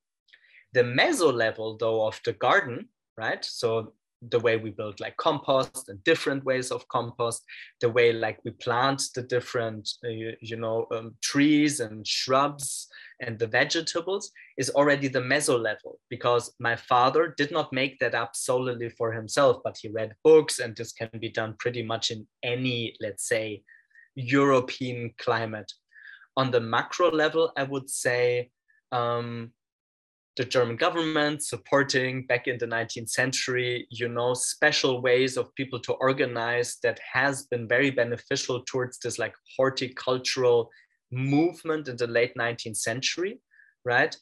The 0.73 0.83
meso 0.83 1.33
level 1.33 1.77
though 1.79 2.05
of 2.05 2.21
the 2.25 2.33
garden, 2.33 2.89
right? 3.17 3.45
So 3.45 3.93
the 4.31 4.41
way 4.41 4.57
we 4.57 4.71
build 4.71 4.99
like 4.99 5.17
compost 5.17 5.89
and 5.89 6.03
different 6.03 6.45
ways 6.45 6.73
of 6.73 6.87
compost 6.89 7.43
the 7.81 7.91
way 7.91 8.13
like 8.13 8.39
we 8.45 8.51
plant 8.53 9.03
the 9.15 9.23
different 9.23 9.89
uh, 10.05 10.09
you, 10.09 10.33
you, 10.41 10.57
know 10.57 10.87
um, 10.93 11.15
trees 11.21 11.81
and 11.81 12.07
shrubs 12.07 12.89
and 13.23 13.39
the 13.39 13.47
vegetables 13.47 14.31
is 14.59 14.69
already 14.71 15.09
the 15.09 15.21
meso 15.21 15.59
level 15.59 15.99
because 16.11 16.55
my 16.59 16.77
father 16.77 17.35
did 17.37 17.51
not 17.51 17.73
make 17.73 17.99
that 18.01 18.15
up 18.15 18.35
solely 18.35 18.91
for 18.91 19.13
himself 19.13 19.63
but 19.65 19.79
he 19.81 19.89
read 19.89 20.15
books 20.25 20.59
and 20.59 20.77
this 20.77 20.93
can 20.93 21.09
be 21.21 21.31
done 21.31 21.55
pretty 21.59 21.83
much 21.83 22.11
in 22.11 22.27
any 22.43 22.95
let's 23.01 23.27
say 23.27 23.63
european 24.15 25.11
climate. 25.19 25.73
On 26.37 26.51
the 26.51 26.61
macro 26.61 27.11
level 27.11 27.53
i 27.57 27.63
would 27.63 27.89
say 27.89 28.51
um, 28.91 29.53
the 30.37 30.45
German 30.45 30.77
government 30.77 31.43
supporting 31.43 32.25
back 32.27 32.47
in 32.47 32.57
the 32.57 32.67
19th 32.67 33.11
century, 33.11 33.87
you 33.91 34.09
know, 34.09 34.33
special 34.33 35.03
ways 35.03 35.37
of 35.37 35.55
people 35.57 35.79
to 35.81 35.93
organize 35.95 36.79
that 36.83 36.99
has 37.13 37.47
been 37.47 37.69
very 37.69 37.91
beneficial 37.91 38.63
towards 38.67 38.99
this 38.99 39.19
like 39.19 39.35
horticultural 39.59 40.71
movement 41.13 41.89
in 41.89 41.97
the 41.97 42.07
late 42.07 42.35
19th 42.37 42.79
century, 42.79 43.41
right? 43.85 44.17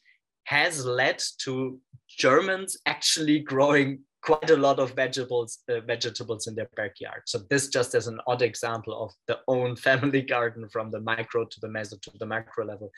Has 0.45 0.85
led 0.85 1.23
to 1.45 1.81
Germans 2.09 2.77
actually 2.87 3.39
growing 3.39 4.01
quite 4.23 4.51
a 4.51 4.57
lot 4.57 4.79
of 4.79 4.93
vegetables 4.93 5.61
uh, 5.71 5.81
vegetables 5.81 6.47
in 6.47 6.55
their 6.55 6.69
backyard. 6.77 7.23
So 7.27 7.41
this 7.49 7.69
just 7.69 7.95
as 7.95 8.07
an 8.07 8.21
odd 8.27 8.43
example 8.43 9.03
of 9.03 9.13
the 9.27 9.39
own 9.49 9.77
family 9.87 10.23
garden 10.23 10.69
from 10.69 10.91
the 10.91 11.01
micro 11.01 11.45
to 11.45 11.61
the 11.61 11.69
meso 11.69 12.01
to 12.03 12.11
the 12.19 12.27
macro 12.27 12.67
level. 12.67 12.91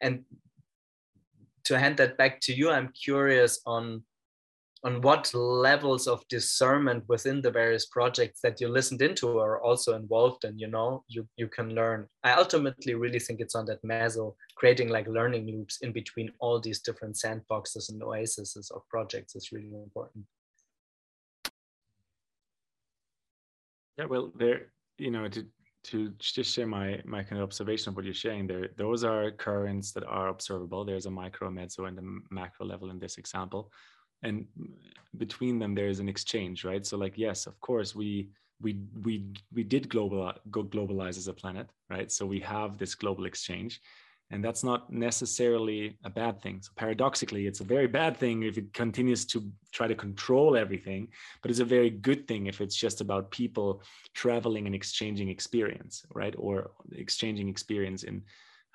And 0.00 0.24
to 1.64 1.78
hand 1.78 1.96
that 1.96 2.16
back 2.16 2.40
to 2.42 2.54
you, 2.54 2.70
I'm 2.70 2.92
curious 3.04 3.60
on 3.66 4.04
on 4.84 5.00
what 5.00 5.32
levels 5.34 6.06
of 6.06 6.28
discernment 6.28 7.02
within 7.08 7.40
the 7.40 7.50
various 7.50 7.86
projects 7.86 8.40
that 8.42 8.60
you 8.60 8.68
listened 8.68 9.00
into 9.00 9.38
are 9.38 9.60
also 9.62 9.96
involved 9.96 10.44
and 10.44 10.60
you 10.60 10.68
know 10.68 11.02
you 11.08 11.26
you 11.36 11.48
can 11.48 11.74
learn. 11.74 12.06
I 12.22 12.34
ultimately 12.34 12.94
really 12.94 13.18
think 13.18 13.40
it's 13.40 13.54
on 13.54 13.64
that 13.66 13.82
meso 13.82 14.34
creating 14.56 14.90
like 14.90 15.08
learning 15.08 15.46
loops 15.46 15.78
in 15.80 15.92
between 15.92 16.30
all 16.38 16.60
these 16.60 16.80
different 16.80 17.16
sandboxes 17.16 17.88
and 17.88 18.02
oases 18.02 18.70
of 18.74 18.82
projects 18.90 19.34
is 19.34 19.52
really 19.52 19.72
important. 19.72 20.24
Yeah 23.96 24.04
well 24.04 24.32
there 24.36 24.72
you 24.98 25.10
know 25.10 25.28
to 25.28 25.46
to 25.84 26.12
just 26.18 26.52
share 26.54 26.66
my 26.66 27.00
my 27.04 27.22
kind 27.22 27.40
of 27.40 27.44
observation 27.44 27.90
of 27.90 27.96
what 27.96 28.04
you're 28.04 28.14
sharing 28.14 28.46
there 28.46 28.68
those 28.76 29.04
are 29.04 29.30
currents 29.30 29.92
that 29.92 30.04
are 30.04 30.28
observable. 30.28 30.84
There's 30.84 31.06
a 31.06 31.10
micro 31.10 31.48
meso 31.48 31.88
and 31.88 31.98
a 31.98 32.34
macro 32.34 32.66
level 32.66 32.90
in 32.90 32.98
this 32.98 33.16
example 33.16 33.70
and 34.22 34.46
between 35.16 35.58
them 35.58 35.74
there 35.74 35.88
is 35.88 36.00
an 36.00 36.08
exchange 36.08 36.64
right? 36.64 36.84
So 36.86 36.96
like 36.96 37.16
yes 37.16 37.46
of 37.46 37.60
course 37.60 37.94
we 37.94 38.28
we 38.60 38.78
we 39.02 39.24
we 39.52 39.62
did 39.62 39.88
global 39.88 40.32
go 40.50 40.64
globalize 40.64 41.16
as 41.16 41.28
a 41.28 41.32
planet 41.32 41.68
right? 41.90 42.10
So 42.10 42.26
we 42.26 42.40
have 42.40 42.78
this 42.78 42.94
global 42.94 43.26
exchange 43.26 43.80
and 44.30 44.42
that's 44.42 44.64
not 44.64 44.90
necessarily 44.90 45.98
a 46.04 46.10
bad 46.10 46.40
thing. 46.40 46.60
So 46.62 46.72
paradoxically 46.76 47.46
it's 47.46 47.60
a 47.60 47.64
very 47.64 47.86
bad 47.86 48.16
thing 48.16 48.42
if 48.42 48.56
it 48.56 48.72
continues 48.72 49.24
to 49.26 49.44
try 49.72 49.86
to 49.86 49.94
control 49.94 50.56
everything 50.56 51.08
but 51.42 51.50
it's 51.50 51.60
a 51.60 51.64
very 51.64 51.90
good 51.90 52.26
thing 52.26 52.46
if 52.46 52.60
it's 52.60 52.76
just 52.76 53.00
about 53.00 53.30
people 53.30 53.82
traveling 54.14 54.66
and 54.66 54.74
exchanging 54.74 55.28
experience 55.28 56.04
right? 56.14 56.34
Or 56.38 56.70
exchanging 56.92 57.48
experience 57.48 58.02
in 58.04 58.22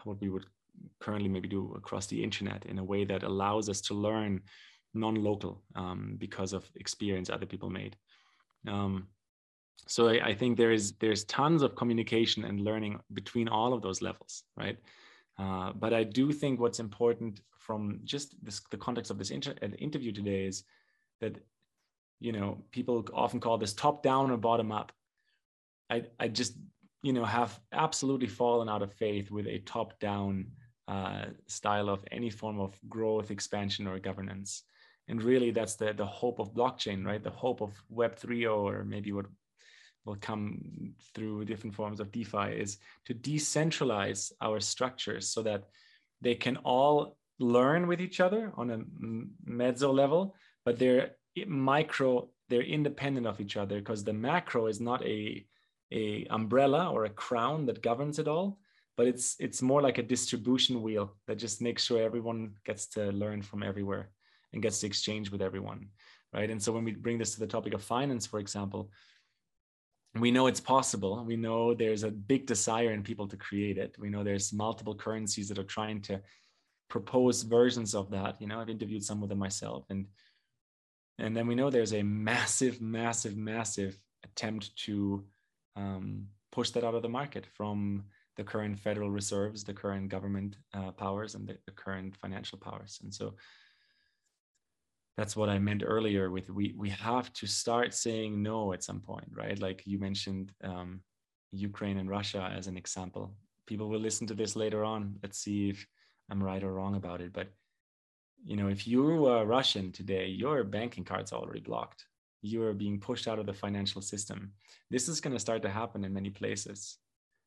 what 0.04 0.22
we 0.22 0.30
would 0.30 0.46
currently 1.00 1.30
maybe 1.30 1.48
do 1.48 1.74
across 1.76 2.08
the 2.08 2.24
internet 2.24 2.66
in 2.66 2.80
a 2.80 2.84
way 2.84 3.04
that 3.06 3.24
allows 3.24 3.70
us 3.70 3.82
to 3.82 3.94
learn 3.94 4.42
non-local 4.94 5.62
um, 5.76 6.16
because 6.18 6.54
of 6.54 6.70
experience 6.76 7.30
other 7.30 7.46
people 7.46 7.70
made 7.70 7.96
um, 8.68 9.08
so 9.88 10.10
I, 10.10 10.30
I 10.30 10.34
think 10.36 10.58
there 10.58 10.72
is 10.72 10.94
there's 11.00 11.24
tons 11.26 11.62
of 11.62 11.76
communication 11.76 12.46
and 12.46 12.60
learning 12.60 13.00
between 13.14 13.48
all 13.48 13.74
of 13.74 13.82
those 13.82 14.02
levels 14.02 14.44
right 14.58 14.78
uh, 15.40 15.72
but 15.74 15.94
I 15.94 16.04
do 16.04 16.34
think 16.34 16.60
what's 16.60 16.80
important 16.80 17.40
from 17.58 18.02
just 18.04 18.36
this, 18.44 18.60
the 18.72 18.78
context 18.78 19.10
of 19.10 19.18
this 19.18 19.32
inter- 19.32 19.56
uh, 19.62 19.68
interview 19.78 20.12
today 20.12 20.46
is 20.46 20.64
that, 21.22 21.38
you 22.20 22.34
know, 22.34 22.62
people 22.72 23.06
often 23.14 23.40
call 23.40 23.58
this 23.58 23.74
top 23.74 24.04
down 24.04 24.32
or 24.32 24.38
bottom 24.38 24.72
up. 24.72 24.92
I, 25.90 26.04
I 26.20 26.28
just, 26.28 26.56
you 27.04 27.14
know, 27.14 27.24
have 27.24 27.58
absolutely 27.72 28.28
fallen 28.28 28.68
out 28.68 28.82
of 28.82 28.94
faith 28.94 29.32
with 29.32 29.48
a 29.48 29.60
top 29.60 29.98
down 30.00 30.48
uh, 30.90 31.26
style 31.48 31.88
of 31.88 32.04
any 32.12 32.30
form 32.30 32.60
of 32.60 32.78
growth, 32.90 33.32
expansion, 33.32 33.88
or 33.88 33.98
governance. 33.98 34.64
And 35.10 35.24
really, 35.24 35.50
that's 35.50 35.76
the, 35.76 35.92
the 35.92 36.06
hope 36.06 36.40
of 36.40 36.54
blockchain, 36.54 37.04
right? 37.04 37.22
The 37.22 37.32
hope 37.32 37.62
of 37.62 37.74
Web 37.90 38.16
3.0, 38.16 38.56
or 38.56 38.86
maybe 38.86 39.12
what 39.12 39.26
will 40.06 40.18
come 40.22 40.94
through 41.14 41.46
different 41.46 41.76
forms 41.76 42.00
of 42.00 42.12
DeFi 42.12 42.54
is 42.54 42.78
to 43.06 43.16
decentralize 43.16 44.32
our 44.40 44.60
structures 44.60 45.28
so 45.28 45.42
that 45.42 45.64
they 46.22 46.36
can 46.36 46.58
all 46.58 47.18
learn 47.40 47.88
with 47.88 48.02
each 48.02 48.20
other 48.20 48.52
on 48.56 48.70
a 48.70 48.80
mezzo 49.44 49.92
level, 49.92 50.36
but 50.64 50.78
they're 50.78 51.12
micro, 51.48 52.30
they're 52.50 52.62
independent 52.62 53.26
of 53.26 53.42
each 53.42 53.58
other 53.58 53.80
because 53.80 54.04
the 54.04 54.14
macro 54.14 54.68
is 54.68 54.80
not 54.80 55.04
a, 55.06 55.44
a 55.92 56.26
umbrella 56.30 56.92
or 56.92 57.06
a 57.06 57.10
crown 57.10 57.66
that 57.66 57.82
governs 57.82 58.20
it 58.20 58.28
all, 58.28 58.60
but 58.96 59.08
it's 59.08 59.38
it's 59.40 59.62
more 59.62 59.82
like 59.82 59.98
a 59.98 60.04
distribution 60.04 60.82
wheel 60.84 61.16
that 61.26 61.38
just 61.38 61.62
makes 61.62 61.84
sure 61.86 62.02
everyone 62.04 62.54
gets 62.66 62.86
to 62.88 63.12
learn 63.12 63.42
from 63.42 63.64
everywhere 63.64 64.10
and 64.54 64.62
gets 64.62 64.80
to 64.80 64.88
exchange 64.88 65.32
with 65.32 65.42
everyone, 65.42 65.88
right? 66.34 66.50
And 66.50 66.62
so 66.62 66.72
when 66.72 66.84
we 66.84 66.94
bring 66.94 67.18
this 67.18 67.34
to 67.34 67.40
the 67.40 67.48
topic 67.48 67.74
of 67.74 67.84
finance, 67.84 68.26
for 68.26 68.40
example, 68.40 68.92
we 70.16 70.32
know 70.32 70.48
it's 70.48 70.60
possible. 70.60 71.24
We 71.24 71.36
know 71.36 71.74
there's 71.74 72.04
a 72.04 72.12
big 72.12 72.48
desire 72.48 72.92
in 72.92 73.04
people 73.04 73.28
to 73.28 73.38
create 73.38 73.78
it. 73.78 73.96
We 74.00 74.10
know 74.10 74.24
there's 74.24 74.52
multiple 74.52 74.96
currencies 74.96 75.48
that 75.50 75.60
are 75.60 75.64
trying 75.64 76.02
to 76.04 76.22
propose 76.90 77.44
versions 77.44 77.94
of 77.94 78.10
that. 78.10 78.42
You 78.42 78.48
know, 78.48 78.60
I've 78.60 78.70
interviewed 78.70 79.04
some 79.04 79.22
of 79.22 79.30
them 79.30 79.38
myself, 79.38 79.86
and 79.90 80.08
and 81.20 81.36
then 81.36 81.48
we 81.48 81.56
know 81.56 81.70
there's 81.70 81.94
a 81.94 82.02
massive, 82.02 82.82
massive, 82.82 83.36
massive 83.36 84.00
attempt 84.24 84.76
to 84.86 85.26
um, 85.76 86.26
push 86.52 86.72
that 86.72 86.84
out 86.84 86.96
of 86.96 87.02
the 87.02 87.10
market 87.10 87.46
from 87.46 88.06
the 88.38 88.44
current 88.44 88.80
federal 88.80 89.10
reserves, 89.12 89.64
the 89.64 89.74
current 89.74 90.08
government 90.08 90.56
uh, 90.74 90.92
powers, 90.92 91.36
and 91.36 91.46
the, 91.46 91.58
the 91.66 91.74
current 91.74 92.16
financial 92.16 92.58
powers. 92.58 93.00
And 93.04 93.14
so 93.14 93.36
that's 95.20 95.36
what 95.36 95.50
I 95.50 95.60
meant 95.60 95.84
earlier 95.86 96.32
with 96.32 96.50
we 96.50 96.74
we 96.78 96.90
have 96.92 97.34
to 97.34 97.46
start 97.46 97.94
saying 97.94 98.42
no 98.42 98.72
at 98.72 98.86
some 98.86 99.02
point, 99.02 99.28
right? 99.34 99.60
Like 99.60 99.84
you 99.86 100.00
mentioned 100.00 100.54
um, 100.64 101.02
Ukraine 101.52 101.98
and 101.98 102.10
Russia 102.10 102.50
as 102.58 102.68
an 102.68 102.78
example. 102.78 103.34
People 103.66 103.90
will 103.90 104.00
listen 104.00 104.26
to 104.28 104.34
this 104.34 104.56
later 104.56 104.86
on. 104.86 105.02
Let's 105.22 105.38
see 105.38 105.72
if 105.72 105.86
I'm 106.30 106.42
right 106.42 106.64
or 106.64 106.72
wrong 106.74 106.96
about 106.96 107.20
it. 107.20 107.34
But 107.34 107.50
you 108.46 108.56
know, 108.56 108.70
if 108.70 108.88
you 108.88 109.26
are 109.26 109.46
Russian 109.46 109.92
today, 109.92 110.28
your 110.28 110.64
banking 110.64 111.04
card's 111.04 111.34
already 111.34 111.60
blocked. 111.60 112.06
You 112.42 112.64
are 112.64 112.74
being 112.74 112.98
pushed 112.98 113.28
out 113.28 113.40
of 113.40 113.46
the 113.46 113.62
financial 113.66 114.02
system. 114.02 114.54
This 114.90 115.10
is 115.10 115.20
going 115.20 115.36
to 115.36 115.46
start 115.48 115.62
to 115.64 115.70
happen 115.82 116.06
in 116.06 116.14
many 116.14 116.30
places 116.30 116.98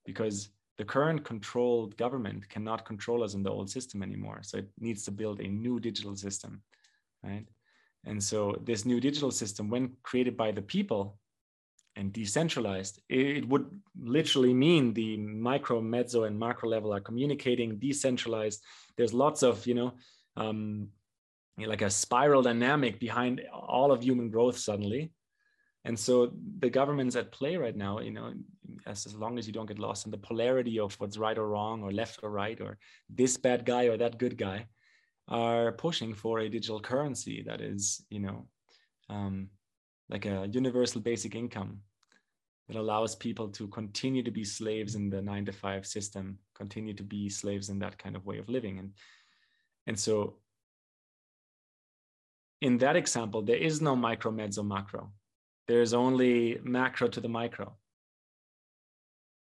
because 0.04 0.50
the 0.76 0.84
current 0.84 1.24
controlled 1.24 1.96
government 1.96 2.46
cannot 2.50 2.84
control 2.84 3.24
us 3.24 3.32
in 3.32 3.42
the 3.42 3.54
old 3.56 3.70
system 3.70 4.02
anymore. 4.02 4.40
So 4.42 4.58
it 4.58 4.68
needs 4.78 5.04
to 5.04 5.10
build 5.10 5.40
a 5.40 5.48
new 5.48 5.80
digital 5.80 6.14
system, 6.16 6.60
right? 7.24 7.46
And 8.04 8.22
so 8.22 8.58
this 8.64 8.84
new 8.84 9.00
digital 9.00 9.30
system, 9.30 9.68
when 9.68 9.92
created 10.02 10.36
by 10.36 10.50
the 10.52 10.62
people 10.62 11.18
and 11.94 12.12
decentralized, 12.12 13.00
it 13.08 13.48
would 13.48 13.66
literally 14.00 14.54
mean 14.54 14.92
the 14.92 15.16
micro, 15.18 15.80
mezzo, 15.80 16.24
and 16.24 16.38
macro 16.38 16.68
level 16.68 16.92
are 16.92 17.00
communicating 17.00 17.78
decentralized. 17.78 18.62
There's 18.96 19.12
lots 19.14 19.42
of, 19.42 19.66
you 19.66 19.74
know, 19.74 19.92
um, 20.36 20.88
like 21.58 21.82
a 21.82 21.90
spiral 21.90 22.42
dynamic 22.42 22.98
behind 22.98 23.42
all 23.52 23.92
of 23.92 24.02
human 24.02 24.30
growth 24.30 24.58
suddenly. 24.58 25.12
And 25.84 25.98
so 25.98 26.32
the 26.60 26.70
governments 26.70 27.16
at 27.16 27.32
play 27.32 27.56
right 27.56 27.76
now, 27.76 28.00
you 28.00 28.12
know, 28.12 28.32
as, 28.86 29.04
as 29.06 29.14
long 29.14 29.38
as 29.38 29.46
you 29.46 29.52
don't 29.52 29.66
get 29.66 29.78
lost 29.78 30.06
in 30.06 30.10
the 30.12 30.18
polarity 30.18 30.78
of 30.78 30.94
what's 30.94 31.18
right 31.18 31.36
or 31.36 31.48
wrong 31.48 31.82
or 31.82 31.92
left 31.92 32.20
or 32.22 32.30
right 32.30 32.60
or 32.60 32.78
this 33.10 33.36
bad 33.36 33.66
guy 33.66 33.84
or 33.84 33.96
that 33.96 34.18
good 34.18 34.38
guy, 34.38 34.66
are 35.32 35.72
pushing 35.72 36.14
for 36.14 36.40
a 36.40 36.48
digital 36.48 36.78
currency 36.78 37.42
that 37.46 37.60
is, 37.60 38.04
you 38.10 38.20
know, 38.20 38.46
um, 39.08 39.48
like 40.10 40.26
a 40.26 40.46
universal 40.52 41.00
basic 41.00 41.34
income 41.34 41.80
that 42.68 42.76
allows 42.76 43.16
people 43.16 43.48
to 43.48 43.66
continue 43.68 44.22
to 44.22 44.30
be 44.30 44.44
slaves 44.44 44.94
in 44.94 45.08
the 45.08 45.22
nine 45.22 45.44
to 45.46 45.52
five 45.52 45.86
system, 45.86 46.38
continue 46.54 46.92
to 46.94 47.02
be 47.02 47.28
slaves 47.28 47.70
in 47.70 47.78
that 47.78 47.96
kind 47.98 48.14
of 48.14 48.26
way 48.26 48.38
of 48.38 48.48
living. 48.48 48.78
And, 48.78 48.92
and 49.86 49.98
so 49.98 50.36
in 52.60 52.78
that 52.78 52.94
example, 52.94 53.42
there 53.42 53.56
is 53.56 53.80
no 53.80 53.96
micro, 53.96 54.30
mezzo, 54.30 54.62
macro. 54.62 55.10
There's 55.66 55.94
only 55.94 56.60
macro 56.62 57.08
to 57.08 57.20
the 57.20 57.28
micro. 57.28 57.74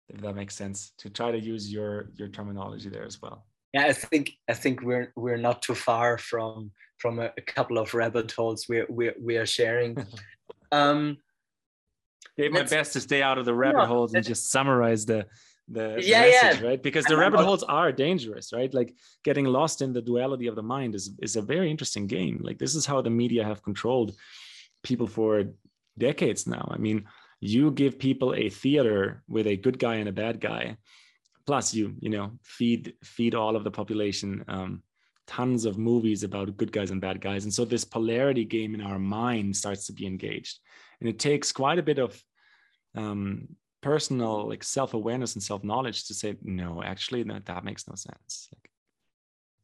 If 0.09 0.21
that 0.21 0.35
makes 0.35 0.55
sense, 0.55 0.91
to 0.99 1.09
try 1.09 1.31
to 1.31 1.39
use 1.39 1.71
your 1.71 2.11
your 2.15 2.27
terminology 2.27 2.89
there 2.89 3.05
as 3.05 3.21
well. 3.21 3.45
Yeah, 3.77 3.87
I 3.87 3.93
think 3.93 4.31
I 4.49 4.53
think 4.53 4.81
we're 4.81 5.11
we're 5.15 5.37
not 5.37 5.61
too 5.61 5.75
far 5.75 6.17
from 6.17 6.71
from 6.97 7.19
a, 7.19 7.31
a 7.37 7.41
couple 7.41 7.77
of 7.77 7.93
rabbit 7.93 8.31
holes 8.31 8.65
we 8.67 8.83
we 8.89 9.11
we 9.21 9.37
are 9.37 9.45
sharing. 9.45 9.97
um, 10.71 11.17
Did 12.37 12.53
my 12.53 12.63
best 12.63 12.93
to 12.93 13.01
stay 13.01 13.21
out 13.21 13.37
of 13.37 13.45
the 13.45 13.53
rabbit 13.53 13.83
no, 13.83 13.85
holes 13.85 14.13
and 14.13 14.25
just 14.25 14.49
summarize 14.49 15.05
the 15.05 15.27
the, 15.69 15.99
yeah, 16.01 16.21
message, 16.21 16.61
yeah. 16.61 16.67
right? 16.67 16.81
Because 16.81 17.05
the 17.05 17.17
rabbit 17.17 17.41
holes 17.41 17.61
are 17.63 17.91
dangerous, 17.91 18.53
right? 18.53 18.73
Like 18.73 18.95
getting 19.23 19.45
lost 19.45 19.81
in 19.81 19.91
the 19.91 20.01
duality 20.01 20.47
of 20.47 20.55
the 20.55 20.63
mind 20.63 20.95
is 20.95 21.11
is 21.21 21.35
a 21.35 21.41
very 21.41 21.69
interesting 21.69 22.07
game. 22.07 22.39
Like 22.41 22.57
this 22.57 22.73
is 22.73 22.85
how 22.85 23.01
the 23.01 23.09
media 23.09 23.43
have 23.43 23.61
controlled 23.61 24.15
people 24.81 25.07
for 25.07 25.43
decades 25.97 26.47
now. 26.47 26.65
I 26.71 26.77
mean, 26.77 27.05
you 27.41 27.69
give 27.71 27.99
people 27.99 28.33
a 28.33 28.49
theater 28.49 29.23
with 29.27 29.45
a 29.45 29.57
good 29.57 29.77
guy 29.77 29.95
and 29.95 30.09
a 30.09 30.19
bad 30.23 30.39
guy, 30.39 30.77
plus 31.47 31.73
you 31.73 31.95
you 31.99 32.09
know 32.09 32.31
feed 32.43 32.93
feed 33.03 33.33
all 33.33 33.55
of 33.55 33.63
the 33.63 33.71
population 33.71 34.43
um, 34.47 34.83
tons 35.25 35.65
of 35.65 35.77
movies 35.77 36.23
about 36.23 36.55
good 36.57 36.71
guys 36.71 36.91
and 36.91 37.01
bad 37.01 37.19
guys, 37.19 37.43
and 37.45 37.53
so 37.53 37.65
this 37.65 37.83
polarity 37.83 38.45
game 38.45 38.75
in 38.75 38.81
our 38.81 38.99
mind 38.99 39.55
starts 39.55 39.87
to 39.87 39.93
be 39.93 40.05
engaged, 40.05 40.59
and 40.99 41.09
it 41.09 41.17
takes 41.17 41.51
quite 41.51 41.79
a 41.79 41.83
bit 41.83 41.97
of 41.97 42.21
um, 42.95 43.47
personal 43.81 44.47
like 44.49 44.63
self-awareness 44.63 45.35
and 45.35 45.43
self-knowledge 45.43 46.07
to 46.07 46.13
say 46.13 46.35
no 46.41 46.81
actually 46.83 47.23
that, 47.23 47.45
that 47.45 47.63
makes 47.63 47.87
no 47.87 47.95
sense. 47.95 48.49
Like 48.53 48.71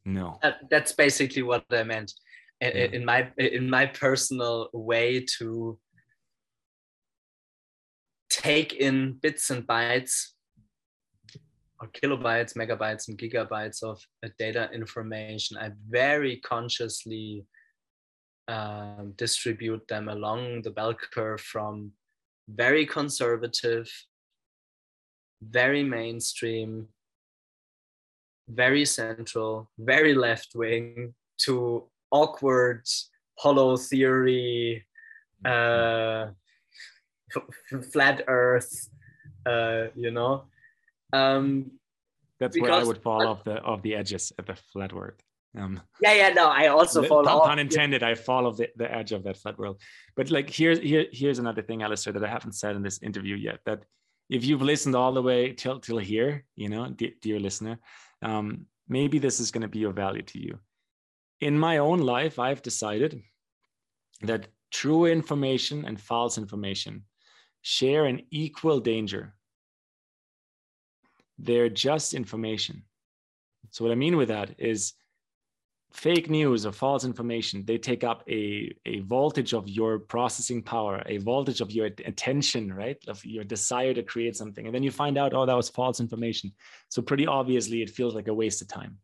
no. 0.06 0.40
That, 0.42 0.70
that's 0.70 0.92
basically 0.92 1.44
what 1.44 1.66
i 1.72 1.84
meant. 1.84 2.14
In, 2.62 2.72
yeah. 2.76 2.84
in 2.98 3.06
my 3.06 3.32
in 3.38 3.70
my 3.70 3.88
personal 3.88 4.70
way 4.74 5.26
to 5.40 5.80
take 8.30 8.74
in 8.74 9.14
bits 9.22 9.50
and 9.50 9.66
bytes 9.66 10.33
or 11.84 11.88
kilobytes 11.90 12.56
megabytes 12.56 13.08
and 13.08 13.18
gigabytes 13.18 13.84
of 13.84 14.00
data 14.40 14.70
information 14.74 15.58
i 15.58 15.70
very 15.90 16.38
consciously 16.38 17.46
um, 18.48 19.14
distribute 19.18 19.88
them 19.88 20.10
along 20.10 20.62
the 20.64 20.72
bell 20.72 20.94
curve 20.94 21.42
from 21.42 21.92
very 22.50 22.86
conservative, 22.86 23.90
very 25.42 25.84
mainstream, 25.84 26.88
very 28.50 28.86
central, 28.86 29.70
very 29.78 30.14
left 30.14 30.50
wing 30.56 31.14
to 31.40 31.84
awkward, 32.12 32.86
hollow 33.40 33.78
theory, 33.78 34.86
uh, 35.46 36.28
flat 37.92 38.24
earth, 38.28 38.90
uh, 39.46 39.86
you 39.96 40.12
know. 40.12 40.44
Um, 41.14 41.72
That's 42.40 42.60
where 42.60 42.72
I 42.72 42.84
would 42.84 43.02
fall 43.02 43.26
off 43.28 43.44
the 43.44 43.56
of 43.56 43.82
the 43.84 43.96
edges 43.96 44.34
at 44.40 44.48
the 44.48 44.56
flat 44.56 44.92
world. 44.92 45.22
Um, 45.56 45.80
yeah, 46.02 46.14
yeah, 46.14 46.30
no, 46.30 46.50
I 46.50 46.68
also 46.68 47.04
fall 47.04 47.24
pun, 47.24 47.40
pun 47.42 47.60
intended. 47.60 48.02
I 48.02 48.16
fall 48.16 48.48
off 48.48 48.58
the, 48.58 48.70
the 48.76 48.92
edge 48.92 49.12
of 49.12 49.24
that 49.24 49.38
flat 49.38 49.58
world. 49.60 49.80
But 50.16 50.32
like 50.32 50.50
here's 50.50 50.80
here 50.80 51.06
here's 51.12 51.40
another 51.40 51.62
thing, 51.62 51.84
Alistair, 51.84 52.14
that 52.14 52.24
I 52.24 52.28
haven't 52.28 52.54
said 52.54 52.76
in 52.76 52.82
this 52.82 53.02
interview 53.04 53.36
yet. 53.36 53.60
That 53.66 53.86
if 54.30 54.44
you've 54.44 54.64
listened 54.64 54.96
all 54.96 55.14
the 55.14 55.22
way 55.22 55.54
till 55.54 55.80
till 55.80 56.00
here, 56.00 56.44
you 56.56 56.70
know, 56.70 56.90
dear, 56.90 57.12
dear 57.22 57.40
listener, 57.40 57.78
um, 58.24 58.66
maybe 58.88 59.20
this 59.20 59.40
is 59.40 59.52
going 59.52 59.62
to 59.62 59.68
be 59.68 59.84
of 59.84 59.96
value 59.96 60.24
to 60.24 60.40
you. 60.40 60.60
In 61.40 61.58
my 61.58 61.78
own 61.78 62.00
life, 62.00 62.40
I've 62.40 62.64
decided 62.64 63.22
that 64.22 64.48
true 64.72 65.06
information 65.06 65.86
and 65.86 66.02
false 66.02 66.38
information 66.38 67.04
share 67.62 68.06
an 68.06 68.22
equal 68.32 68.80
danger. 68.80 69.36
They're 71.38 71.70
just 71.70 72.14
information. 72.14 72.84
So 73.72 73.84
what 73.84 73.92
I 73.92 73.96
mean 73.96 74.18
with 74.18 74.30
that 74.30 74.56
is 74.60 74.94
fake 75.94 76.30
news 76.30 76.66
or 76.66 76.72
false 76.72 77.06
information 77.06 77.64
they 77.66 77.78
take 77.78 78.04
up 78.04 78.24
a, 78.28 78.76
a 78.88 79.00
voltage 79.02 79.54
of 79.54 79.70
your 79.70 80.00
processing 80.00 80.60
power 80.60 81.04
a 81.06 81.18
voltage 81.18 81.62
of 81.62 81.70
your 81.70 81.86
attention 81.86 82.74
right? 82.74 82.98
Of 83.08 83.24
your 83.24 83.44
desire 83.44 83.94
to 83.94 84.02
create 84.02 84.36
something. 84.36 84.66
And 84.66 84.74
then 84.74 84.82
you 84.82 84.90
find 84.90 85.20
out 85.20 85.34
oh 85.36 85.46
that 85.46 85.56
was 85.56 85.70
false 85.70 86.00
information. 86.00 86.52
So 86.90 87.02
pretty 87.02 87.28
obviously 87.28 87.84
it 87.84 87.92
feels 87.92 88.16
like 88.16 88.28
a 88.28 88.34
waste 88.34 88.62
of 88.62 88.68
time. 88.68 88.98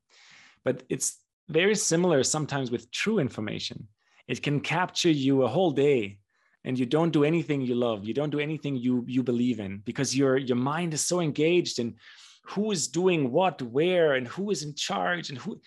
But 0.63 0.83
it's 0.89 1.17
very 1.47 1.75
similar 1.75 2.23
sometimes 2.23 2.71
with 2.71 2.91
true 2.91 3.19
information. 3.19 3.87
It 4.27 4.41
can 4.41 4.59
capture 4.59 5.11
you 5.11 5.43
a 5.43 5.47
whole 5.47 5.71
day 5.71 6.19
and 6.65 6.77
you 6.77 6.85
don't 6.85 7.11
do 7.11 7.23
anything 7.23 7.61
you 7.61 7.75
love 7.75 8.03
you 8.03 8.13
don't 8.13 8.29
do 8.29 8.39
anything 8.39 8.75
you 8.75 9.03
you 9.07 9.23
believe 9.23 9.59
in 9.59 9.81
because 9.85 10.15
your 10.15 10.37
your 10.37 10.57
mind 10.57 10.93
is 10.93 11.05
so 11.05 11.19
engaged 11.19 11.79
in 11.79 11.95
who 12.43 12.71
is 12.71 12.87
doing 12.87 13.31
what 13.31 13.61
where 13.61 14.13
and 14.13 14.27
who 14.27 14.49
is 14.49 14.63
in 14.63 14.73
charge 14.73 15.29
and 15.29 15.37
who 15.37 15.59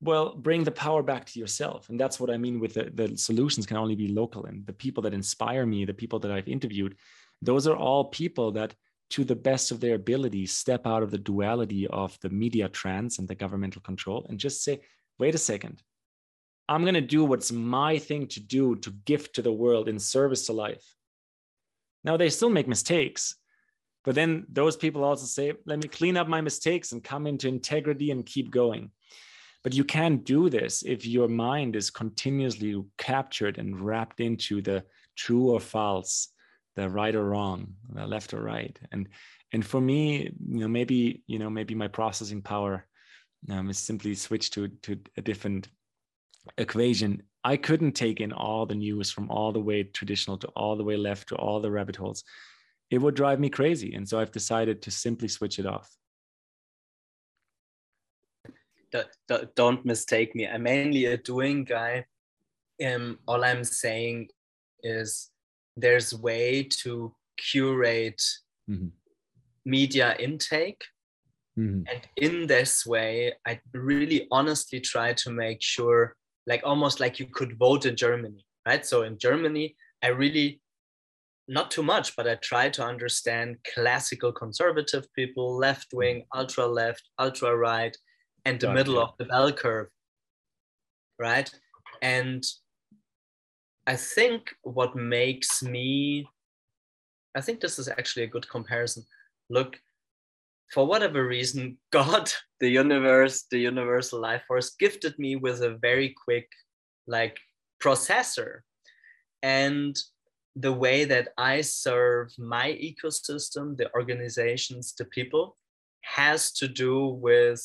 well 0.00 0.34
bring 0.34 0.64
the 0.64 0.70
power 0.70 1.02
back 1.02 1.24
to 1.24 1.38
yourself. 1.38 1.88
And 1.88 1.98
that's 1.98 2.18
what 2.20 2.30
i 2.30 2.36
mean 2.36 2.60
with 2.60 2.74
the, 2.74 2.90
the 2.94 3.16
solutions 3.16 3.66
can 3.66 3.76
only 3.76 3.94
be 3.94 4.08
local 4.08 4.44
and 4.46 4.66
the 4.66 4.72
people 4.72 5.02
that 5.04 5.14
inspire 5.14 5.64
me 5.64 5.84
the 5.84 5.94
people 5.94 6.18
that 6.20 6.30
i've 6.30 6.48
interviewed 6.48 6.96
those 7.40 7.66
are 7.66 7.76
all 7.76 8.04
people 8.04 8.52
that 8.52 8.74
to 9.10 9.24
the 9.24 9.36
best 9.36 9.70
of 9.70 9.80
their 9.80 9.94
ability 9.94 10.46
step 10.46 10.86
out 10.86 11.02
of 11.02 11.10
the 11.10 11.18
duality 11.18 11.86
of 11.88 12.18
the 12.20 12.30
media 12.30 12.68
trance 12.68 13.18
and 13.18 13.28
the 13.28 13.34
governmental 13.34 13.82
control 13.82 14.26
and 14.28 14.38
just 14.38 14.62
say 14.62 14.80
wait 15.18 15.34
a 15.34 15.38
second 15.38 15.82
i'm 16.72 16.82
going 16.82 16.94
to 16.94 17.00
do 17.00 17.24
what's 17.24 17.52
my 17.52 17.98
thing 17.98 18.26
to 18.26 18.40
do 18.40 18.76
to 18.76 18.90
gift 19.04 19.34
to 19.34 19.42
the 19.42 19.52
world 19.52 19.88
in 19.88 19.98
service 19.98 20.46
to 20.46 20.52
life 20.52 20.84
now 22.04 22.16
they 22.16 22.30
still 22.30 22.50
make 22.50 22.68
mistakes 22.68 23.36
but 24.04 24.14
then 24.14 24.44
those 24.50 24.76
people 24.76 25.04
also 25.04 25.26
say 25.26 25.52
let 25.66 25.78
me 25.82 25.88
clean 25.88 26.16
up 26.16 26.28
my 26.28 26.40
mistakes 26.40 26.92
and 26.92 27.04
come 27.04 27.26
into 27.26 27.48
integrity 27.48 28.10
and 28.10 28.26
keep 28.26 28.50
going 28.50 28.90
but 29.62 29.74
you 29.74 29.84
can't 29.84 30.24
do 30.24 30.50
this 30.50 30.82
if 30.82 31.06
your 31.06 31.28
mind 31.28 31.76
is 31.76 31.90
continuously 31.90 32.82
captured 32.98 33.58
and 33.58 33.80
wrapped 33.80 34.20
into 34.20 34.60
the 34.60 34.84
true 35.16 35.50
or 35.50 35.60
false, 35.60 36.28
the 36.74 36.88
right 36.88 37.14
or 37.14 37.24
wrong, 37.24 37.74
the 37.92 38.06
left 38.06 38.34
or 38.34 38.42
right. 38.42 38.76
And 38.90 39.08
and 39.52 39.64
for 39.64 39.80
me, 39.80 40.32
you 40.48 40.60
know, 40.60 40.68
maybe 40.68 41.22
you 41.26 41.38
know, 41.38 41.50
maybe 41.50 41.74
my 41.74 41.88
processing 41.88 42.42
power 42.42 42.86
um, 43.50 43.70
is 43.70 43.78
simply 43.78 44.14
switched 44.14 44.54
to 44.54 44.68
to 44.68 44.98
a 45.16 45.22
different 45.22 45.68
equation. 46.58 47.22
I 47.44 47.56
couldn't 47.56 47.92
take 47.92 48.20
in 48.20 48.32
all 48.32 48.66
the 48.66 48.74
news 48.74 49.10
from 49.10 49.30
all 49.30 49.52
the 49.52 49.60
way 49.60 49.82
traditional 49.82 50.38
to 50.38 50.48
all 50.48 50.76
the 50.76 50.84
way 50.84 50.96
left 50.96 51.28
to 51.28 51.36
all 51.36 51.60
the 51.60 51.70
rabbit 51.70 51.96
holes. 51.96 52.24
It 52.90 52.98
would 52.98 53.14
drive 53.14 53.40
me 53.40 53.48
crazy. 53.48 53.94
And 53.94 54.08
so 54.08 54.20
I've 54.20 54.32
decided 54.32 54.82
to 54.82 54.90
simply 54.90 55.28
switch 55.28 55.58
it 55.58 55.66
off 55.66 55.90
don't 59.54 59.84
mistake 59.84 60.34
me. 60.34 60.46
I'm 60.46 60.62
mainly 60.62 61.06
a 61.06 61.16
doing 61.16 61.64
guy. 61.64 62.06
Um, 62.84 63.18
all 63.26 63.44
I'm 63.44 63.64
saying 63.64 64.28
is 64.82 65.30
there's 65.76 66.14
way 66.14 66.64
to 66.82 67.14
curate 67.36 68.22
mm-hmm. 68.68 68.88
media 69.64 70.16
intake. 70.18 70.82
Mm-hmm. 71.58 71.82
And 71.90 72.00
in 72.16 72.46
this 72.46 72.86
way, 72.86 73.34
I 73.46 73.60
really 73.72 74.26
honestly 74.30 74.80
try 74.80 75.12
to 75.14 75.30
make 75.30 75.62
sure 75.62 76.16
like 76.46 76.62
almost 76.64 77.00
like 77.00 77.18
you 77.18 77.26
could 77.26 77.58
vote 77.58 77.86
in 77.86 77.96
Germany, 77.96 78.44
right? 78.66 78.84
So 78.84 79.02
in 79.02 79.18
Germany, 79.18 79.76
I 80.02 80.08
really 80.08 80.60
not 81.48 81.70
too 81.70 81.82
much, 81.82 82.16
but 82.16 82.28
I 82.28 82.36
try 82.36 82.68
to 82.70 82.84
understand 82.84 83.56
classical 83.74 84.32
conservative 84.32 85.06
people, 85.14 85.56
left 85.56 85.88
wing, 85.92 86.24
ultra 86.34 86.66
left, 86.66 87.02
ultra 87.18 87.56
right, 87.56 87.96
and 88.44 88.60
the 88.60 88.72
middle 88.72 88.98
of 88.98 89.10
the 89.18 89.24
bell 89.24 89.52
curve, 89.52 89.88
right? 91.18 91.50
And 92.00 92.44
I 93.86 93.96
think 93.96 94.54
what 94.62 94.94
makes 94.94 95.62
me, 95.62 96.26
I 97.36 97.40
think 97.40 97.60
this 97.60 97.78
is 97.78 97.88
actually 97.88 98.24
a 98.24 98.28
good 98.28 98.48
comparison. 98.48 99.04
Look, 99.50 99.80
for 100.72 100.86
whatever 100.86 101.26
reason, 101.26 101.78
God, 101.92 102.30
the 102.62 102.70
universe, 102.70 103.46
the 103.50 103.58
universal 103.58 104.20
life 104.20 104.42
force 104.46 104.76
gifted 104.78 105.18
me 105.18 105.34
with 105.34 105.62
a 105.62 105.76
very 105.78 106.14
quick, 106.24 106.48
like, 107.08 107.36
processor. 107.82 108.60
And 109.42 109.96
the 110.54 110.72
way 110.72 111.04
that 111.04 111.30
I 111.36 111.62
serve 111.62 112.30
my 112.38 112.68
ecosystem, 112.88 113.76
the 113.76 113.92
organizations, 113.94 114.94
the 114.96 115.06
people, 115.06 115.56
has 116.02 116.52
to 116.52 116.68
do 116.68 117.06
with 117.06 117.60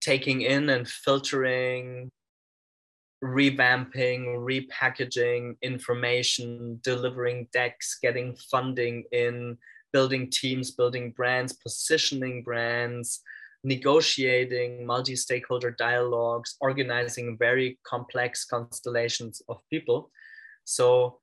taking 0.00 0.40
in 0.40 0.68
and 0.68 0.88
filtering, 0.88 2.10
revamping, 3.22 4.22
repackaging 4.50 5.54
information, 5.62 6.80
delivering 6.82 7.46
decks, 7.52 7.96
getting 8.02 8.34
funding 8.50 9.04
in, 9.12 9.56
building 9.92 10.30
teams, 10.30 10.72
building 10.72 11.12
brands, 11.12 11.52
positioning 11.52 12.42
brands, 12.42 13.20
negotiating 13.64 14.84
multi 14.86 15.16
stakeholder 15.16 15.70
dialogues, 15.70 16.56
organizing 16.60 17.36
very 17.38 17.78
complex 17.86 18.44
constellations 18.44 19.42
of 19.48 19.58
people. 19.70 20.10
So, 20.64 21.20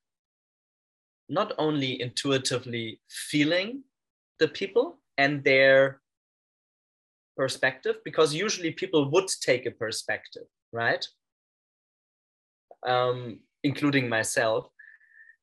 not 1.28 1.54
only 1.58 2.02
intuitively 2.02 3.02
feeling 3.10 3.84
the 4.40 4.48
people 4.48 5.00
and 5.18 5.44
their 5.44 6.02
perspective, 7.38 7.98
because 8.04 8.34
usually 8.34 8.72
people 8.72 9.12
would 9.12 9.28
take 9.42 9.66
a 9.66 9.72
perspective, 9.72 10.48
right? 10.72 11.06
Um, 12.88 13.40
including 13.64 14.08
myself, 14.08 14.70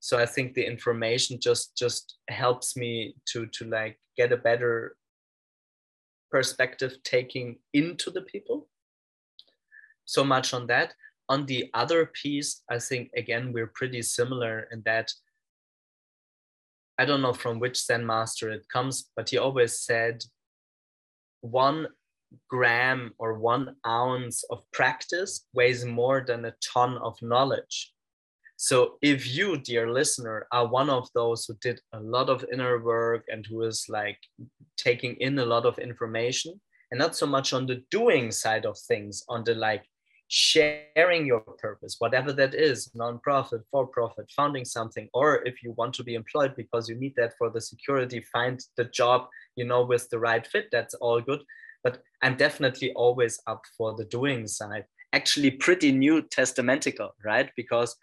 so 0.00 0.18
i 0.18 0.26
think 0.26 0.54
the 0.54 0.64
information 0.64 1.38
just 1.40 1.76
just 1.76 2.18
helps 2.28 2.76
me 2.76 3.14
to 3.26 3.46
to 3.46 3.64
like 3.64 3.98
get 4.16 4.32
a 4.32 4.36
better 4.36 4.96
perspective 6.30 6.92
taking 7.04 7.58
into 7.72 8.10
the 8.10 8.22
people. 8.22 8.68
So 10.04 10.24
much 10.24 10.54
on 10.54 10.66
that. 10.68 10.94
On 11.28 11.44
the 11.44 11.68
other 11.74 12.06
piece 12.06 12.62
i 12.70 12.78
think 12.78 13.10
again 13.16 13.52
we're 13.52 13.72
pretty 13.74 14.00
similar 14.00 14.68
in 14.70 14.80
that 14.84 15.10
i 17.00 17.04
don't 17.04 17.20
know 17.20 17.32
from 17.32 17.58
which 17.58 17.84
zen 17.84 18.06
master 18.06 18.48
it 18.48 18.64
comes 18.72 19.10
but 19.16 19.30
he 19.30 19.36
always 19.36 19.80
said 19.80 20.22
one 21.40 21.88
gram 22.48 23.12
or 23.18 23.38
one 23.38 23.76
ounce 23.86 24.44
of 24.50 24.62
practice 24.72 25.46
weighs 25.54 25.84
more 25.84 26.24
than 26.26 26.44
a 26.44 26.54
ton 26.74 26.98
of 26.98 27.20
knowledge. 27.22 27.92
So 28.56 28.96
if 29.02 29.28
you, 29.28 29.58
dear 29.58 29.90
listener, 29.90 30.46
are 30.50 30.66
one 30.66 30.88
of 30.88 31.08
those 31.14 31.44
who 31.44 31.54
did 31.60 31.80
a 31.92 32.00
lot 32.00 32.30
of 32.30 32.44
inner 32.52 32.82
work 32.82 33.24
and 33.28 33.44
who 33.46 33.62
is 33.62 33.86
like 33.88 34.18
taking 34.76 35.14
in 35.16 35.38
a 35.38 35.44
lot 35.44 35.66
of 35.66 35.78
information 35.78 36.60
and 36.90 36.98
not 36.98 37.16
so 37.16 37.26
much 37.26 37.52
on 37.52 37.66
the 37.66 37.82
doing 37.90 38.30
side 38.30 38.64
of 38.64 38.78
things, 38.78 39.24
on 39.28 39.44
the 39.44 39.54
like 39.54 39.84
sharing 40.28 41.26
your 41.26 41.40
purpose, 41.40 41.96
whatever 41.98 42.32
that 42.32 42.54
is, 42.54 42.90
nonprofit, 42.96 43.62
for 43.70 43.86
profit, 43.86 44.30
founding 44.34 44.64
something, 44.64 45.08
or 45.14 45.46
if 45.46 45.62
you 45.62 45.72
want 45.72 45.94
to 45.94 46.04
be 46.04 46.14
employed 46.14 46.54
because 46.56 46.88
you 46.88 46.96
need 46.96 47.14
that 47.16 47.32
for 47.38 47.50
the 47.50 47.60
security, 47.60 48.20
find 48.32 48.60
the 48.76 48.84
job, 48.84 49.26
you 49.54 49.64
know, 49.64 49.84
with 49.84 50.08
the 50.10 50.18
right 50.18 50.46
fit, 50.46 50.68
that's 50.72 50.94
all 50.94 51.20
good. 51.20 51.42
But 51.84 52.02
I'm 52.22 52.36
definitely 52.36 52.92
always 52.94 53.40
up 53.46 53.62
for 53.76 53.94
the 53.94 54.04
doing 54.04 54.46
side. 54.48 54.84
Actually, 55.12 55.52
pretty 55.52 55.92
new 55.92 56.22
testamentical, 56.22 57.14
right? 57.24 57.50
Because 57.56 57.96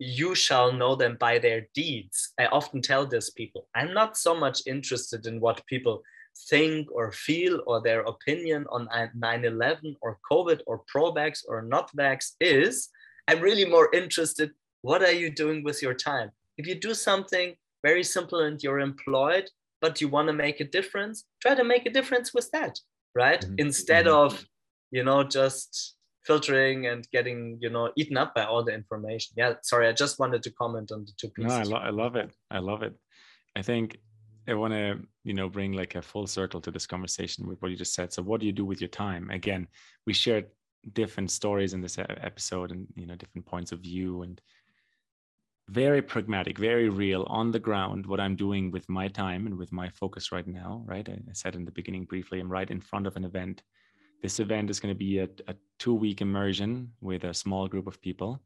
you 0.00 0.34
shall 0.34 0.72
know 0.72 0.96
them 0.96 1.16
by 1.20 1.38
their 1.38 1.68
deeds. 1.74 2.32
I 2.40 2.46
often 2.46 2.80
tell 2.80 3.06
this 3.06 3.28
people, 3.30 3.68
I'm 3.74 3.92
not 3.92 4.16
so 4.16 4.34
much 4.34 4.62
interested 4.66 5.26
in 5.26 5.40
what 5.40 5.66
people 5.66 6.02
think 6.48 6.88
or 6.90 7.12
feel 7.12 7.60
or 7.66 7.82
their 7.82 8.00
opinion 8.00 8.64
on 8.70 8.88
9 9.14 9.44
11 9.44 9.96
or 10.00 10.18
COVID 10.32 10.60
or 10.66 10.82
pro 10.88 11.12
vax 11.12 11.40
or 11.46 11.60
not 11.62 11.94
vax 11.94 12.32
is. 12.40 12.88
I'm 13.28 13.40
really 13.40 13.66
more 13.66 13.90
interested 13.92 14.50
what 14.82 15.02
are 15.02 15.12
you 15.12 15.30
doing 15.30 15.62
with 15.62 15.82
your 15.82 15.94
time? 15.94 16.30
If 16.56 16.66
you 16.66 16.74
do 16.74 16.94
something 16.94 17.54
very 17.82 18.02
simple 18.02 18.40
and 18.40 18.62
you're 18.62 18.80
employed, 18.80 19.50
but 19.80 20.00
you 20.00 20.08
want 20.08 20.28
to 20.28 20.32
make 20.32 20.60
a 20.60 20.64
difference, 20.64 21.24
try 21.40 21.54
to 21.54 21.64
make 21.64 21.86
a 21.86 21.90
difference 21.90 22.32
with 22.32 22.50
that, 22.52 22.78
right? 23.14 23.40
Mm-hmm. 23.40 23.54
Instead 23.58 24.06
mm-hmm. 24.06 24.34
of, 24.34 24.44
you 24.90 25.04
know, 25.04 25.22
just 25.22 25.96
filtering 26.24 26.86
and 26.86 27.08
getting 27.10 27.58
you 27.60 27.70
know 27.70 27.90
eaten 27.96 28.16
up 28.16 28.34
by 28.34 28.44
all 28.44 28.62
the 28.64 28.74
information. 28.74 29.34
Yeah 29.36 29.54
sorry 29.62 29.88
i 29.88 29.92
just 29.92 30.18
wanted 30.18 30.42
to 30.42 30.50
comment 30.52 30.92
on 30.92 31.04
the 31.04 31.12
two 31.18 31.30
pieces 31.30 31.52
no 31.52 31.58
i, 31.58 31.62
lo- 31.62 31.86
I 31.86 31.90
love 31.90 32.16
it. 32.16 32.30
I 32.50 32.58
love 32.58 32.82
it. 32.82 32.94
I 33.56 33.62
think 33.62 33.98
i 34.48 34.54
want 34.54 34.72
to 34.72 34.98
you 35.24 35.34
know 35.34 35.48
bring 35.48 35.72
like 35.72 35.94
a 35.94 36.02
full 36.02 36.26
circle 36.26 36.60
to 36.62 36.70
this 36.70 36.86
conversation 36.86 37.46
with 37.46 37.60
what 37.60 37.70
you 37.70 37.76
just 37.76 37.94
said. 37.94 38.12
So 38.12 38.22
what 38.22 38.40
do 38.40 38.46
you 38.46 38.52
do 38.52 38.64
with 38.64 38.80
your 38.80 38.88
time? 38.88 39.30
Again 39.30 39.68
we 40.06 40.12
shared 40.12 40.46
different 40.92 41.30
stories 41.30 41.72
in 41.74 41.80
this 41.80 41.98
episode 41.98 42.70
and 42.70 42.86
you 42.96 43.06
know 43.06 43.14
different 43.14 43.46
points 43.46 43.72
of 43.72 43.80
view 43.80 44.22
and 44.22 44.40
very 45.68 46.02
pragmatic 46.02 46.58
very 46.58 46.88
real 46.88 47.24
on 47.28 47.50
the 47.50 47.58
ground 47.58 48.06
what 48.06 48.18
i'm 48.18 48.34
doing 48.34 48.70
with 48.70 48.88
my 48.88 49.06
time 49.06 49.46
and 49.46 49.56
with 49.56 49.70
my 49.72 49.88
focus 49.90 50.32
right 50.32 50.46
now 50.46 50.82
right? 50.86 51.08
I 51.08 51.18
said 51.32 51.54
in 51.54 51.64
the 51.64 51.70
beginning 51.70 52.04
briefly 52.06 52.40
i'm 52.40 52.50
right 52.50 52.70
in 52.70 52.80
front 52.80 53.06
of 53.06 53.16
an 53.16 53.24
event 53.24 53.62
this 54.22 54.40
event 54.40 54.70
is 54.70 54.80
going 54.80 54.94
to 54.94 54.98
be 54.98 55.18
a, 55.18 55.28
a 55.48 55.54
two 55.78 55.94
week 55.94 56.20
immersion 56.20 56.92
with 57.00 57.24
a 57.24 57.34
small 57.34 57.68
group 57.68 57.86
of 57.86 58.00
people 58.00 58.40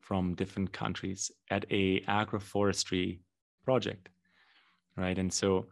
from 0.00 0.34
different 0.34 0.72
countries 0.72 1.30
at 1.50 1.64
a 1.70 2.00
agroforestry 2.02 3.20
project 3.64 4.08
right? 4.96 5.18
And 5.18 5.32
so 5.32 5.66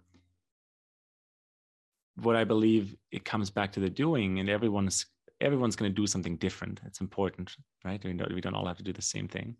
what 2.16 2.36
i 2.36 2.44
believe 2.44 2.94
it 3.10 3.24
comes 3.24 3.48
back 3.50 3.72
to 3.72 3.80
the 3.80 3.88
doing 3.88 4.38
and 4.38 4.50
everyone's 4.50 5.06
everyone's 5.40 5.74
going 5.74 5.90
to 5.90 6.02
do 6.02 6.06
something 6.06 6.36
different. 6.36 6.80
It's 6.86 7.00
important 7.00 7.56
right? 7.84 8.02
We 8.04 8.12
don't, 8.12 8.32
we 8.32 8.40
don't 8.40 8.54
all 8.54 8.66
have 8.66 8.76
to 8.76 8.84
do 8.84 8.92
the 8.92 9.02
same 9.02 9.26
thing. 9.26 9.56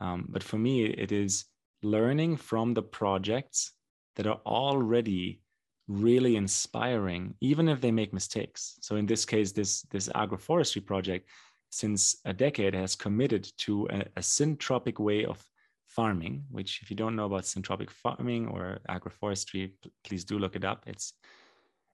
Um, 0.00 0.26
but 0.28 0.42
for 0.42 0.58
me 0.58 0.84
it 0.84 1.10
is 1.10 1.46
learning 1.82 2.36
from 2.36 2.74
the 2.74 2.82
projects 2.82 3.72
that 4.16 4.26
are 4.26 4.40
already 4.44 5.40
really 5.88 6.36
inspiring, 6.36 7.34
even 7.40 7.68
if 7.68 7.80
they 7.80 7.92
make 7.92 8.12
mistakes. 8.12 8.78
So 8.80 8.96
in 8.96 9.06
this 9.06 9.24
case, 9.24 9.52
this 9.52 9.82
this 9.82 10.08
agroforestry 10.08 10.84
project, 10.84 11.28
since 11.70 12.16
a 12.24 12.32
decade, 12.32 12.74
has 12.74 12.96
committed 12.96 13.50
to 13.58 13.86
a, 13.90 14.00
a 14.16 14.20
syntropic 14.20 14.98
way 14.98 15.24
of 15.24 15.44
farming. 15.86 16.44
Which, 16.50 16.82
if 16.82 16.90
you 16.90 16.96
don't 16.96 17.16
know 17.16 17.26
about 17.26 17.44
syntropic 17.44 17.90
farming 17.90 18.48
or 18.48 18.78
agroforestry, 18.88 19.72
please 20.04 20.24
do 20.24 20.38
look 20.38 20.56
it 20.56 20.64
up. 20.64 20.84
It's 20.86 21.12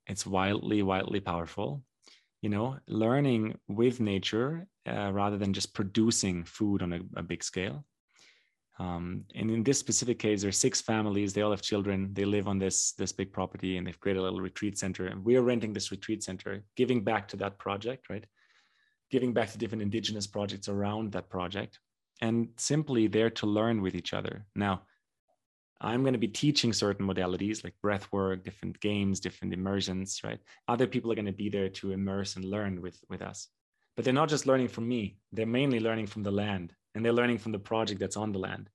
it's 0.07 0.26
wildly, 0.26 0.83
wildly 0.83 1.20
powerful. 1.20 1.83
You 2.40 2.50
know, 2.50 2.78
learning 2.88 3.59
with 3.68 4.00
nature 4.00 4.66
uh, 4.88 5.12
rather 5.12 5.38
than 5.38 5.52
just 5.52 5.74
producing 5.74 6.44
food 6.44 6.83
on 6.83 6.92
a, 6.92 7.00
a 7.16 7.22
big 7.22 7.44
scale. 7.44 7.85
Um, 8.78 9.24
and 9.35 9.50
in 9.50 9.62
this 9.62 9.78
specific 9.78 10.18
case, 10.18 10.42
there's 10.42 10.58
six 10.58 10.80
families. 10.80 11.32
They 11.32 11.42
all 11.42 11.50
have 11.50 11.62
children. 11.62 12.11
They 12.12 12.24
live 12.24 12.48
on 12.48 12.58
this 12.58 12.92
this 12.92 13.12
big 13.12 13.32
property, 13.32 13.76
and 13.76 13.87
they've 13.87 14.00
created 14.00 14.20
a 14.20 14.22
little 14.22 14.40
retreat 14.40 14.78
center. 14.78 15.06
And 15.06 15.24
we're 15.24 15.42
renting 15.42 15.72
this 15.72 15.90
retreat 15.90 16.22
center, 16.22 16.64
giving 16.76 17.04
back 17.04 17.28
to 17.28 17.37
that 17.38 17.58
project, 17.58 18.08
right? 18.08 18.24
Giving 19.11 19.35
back 19.35 19.52
to 19.52 19.58
different 19.58 19.82
indigenous 19.82 20.26
projects 20.26 20.68
around 20.68 21.12
that 21.12 21.28
project, 21.28 21.78
and 22.22 22.48
simply 22.56 23.08
there 23.08 23.30
to 23.30 23.46
learn 23.46 23.82
with 23.82 23.94
each 23.94 24.14
other. 24.14 24.46
Now, 24.56 24.82
I'm 25.80 26.02
going 26.02 26.14
to 26.14 26.18
be 26.18 26.28
teaching 26.28 26.72
certain 26.72 27.06
modalities 27.06 27.64
like 27.64 27.74
breath 27.82 28.11
work, 28.11 28.42
different 28.42 28.80
games, 28.80 29.20
different 29.20 29.52
immersions, 29.52 30.20
right? 30.24 30.40
Other 30.66 30.87
people 30.87 31.12
are 31.12 31.16
going 31.16 31.26
to 31.26 31.32
be 31.32 31.50
there 31.50 31.68
to 31.68 31.92
immerse 31.92 32.37
and 32.37 32.44
learn 32.46 32.80
with 32.80 32.98
with 33.11 33.20
us. 33.20 33.48
But 33.96 34.06
they're 34.06 34.14
not 34.14 34.30
just 34.30 34.46
learning 34.46 34.68
from 34.68 34.88
me; 34.88 35.18
they're 35.30 35.44
mainly 35.44 35.78
learning 35.78 36.06
from 36.06 36.22
the 36.22 36.30
land 36.30 36.72
and 36.94 37.05
they're 37.05 37.12
learning 37.12 37.38
from 37.38 37.52
the 37.52 37.59
project 37.59 38.00
that's 38.00 38.16
on 38.16 38.33
the 38.33 38.38
land. 38.38 38.68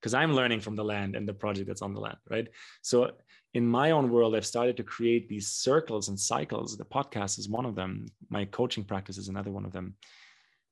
Because 0.00 0.14
i'm 0.14 0.34
learning 0.34 0.60
from 0.60 0.74
the 0.74 0.84
land 0.84 1.14
and 1.14 1.28
the 1.28 1.34
project 1.34 1.68
that's 1.68 1.82
on 1.82 1.94
the 1.94 2.00
land 2.00 2.18
right? 2.28 2.48
So 2.82 3.12
in 3.54 3.66
my 3.66 3.92
own 3.92 4.10
world 4.10 4.34
i've 4.34 4.46
started 4.46 4.76
to 4.78 4.82
create 4.82 5.28
these 5.28 5.48
circles 5.48 6.08
and 6.08 6.18
cycles. 6.18 6.76
The 6.76 6.84
podcast 6.84 7.38
is 7.38 7.48
one 7.48 7.66
of 7.66 7.74
them. 7.74 8.06
My 8.28 8.44
coaching 8.46 8.84
practice 8.84 9.18
is 9.18 9.28
another 9.28 9.50
one 9.50 9.64
of 9.64 9.72
them 9.72 9.94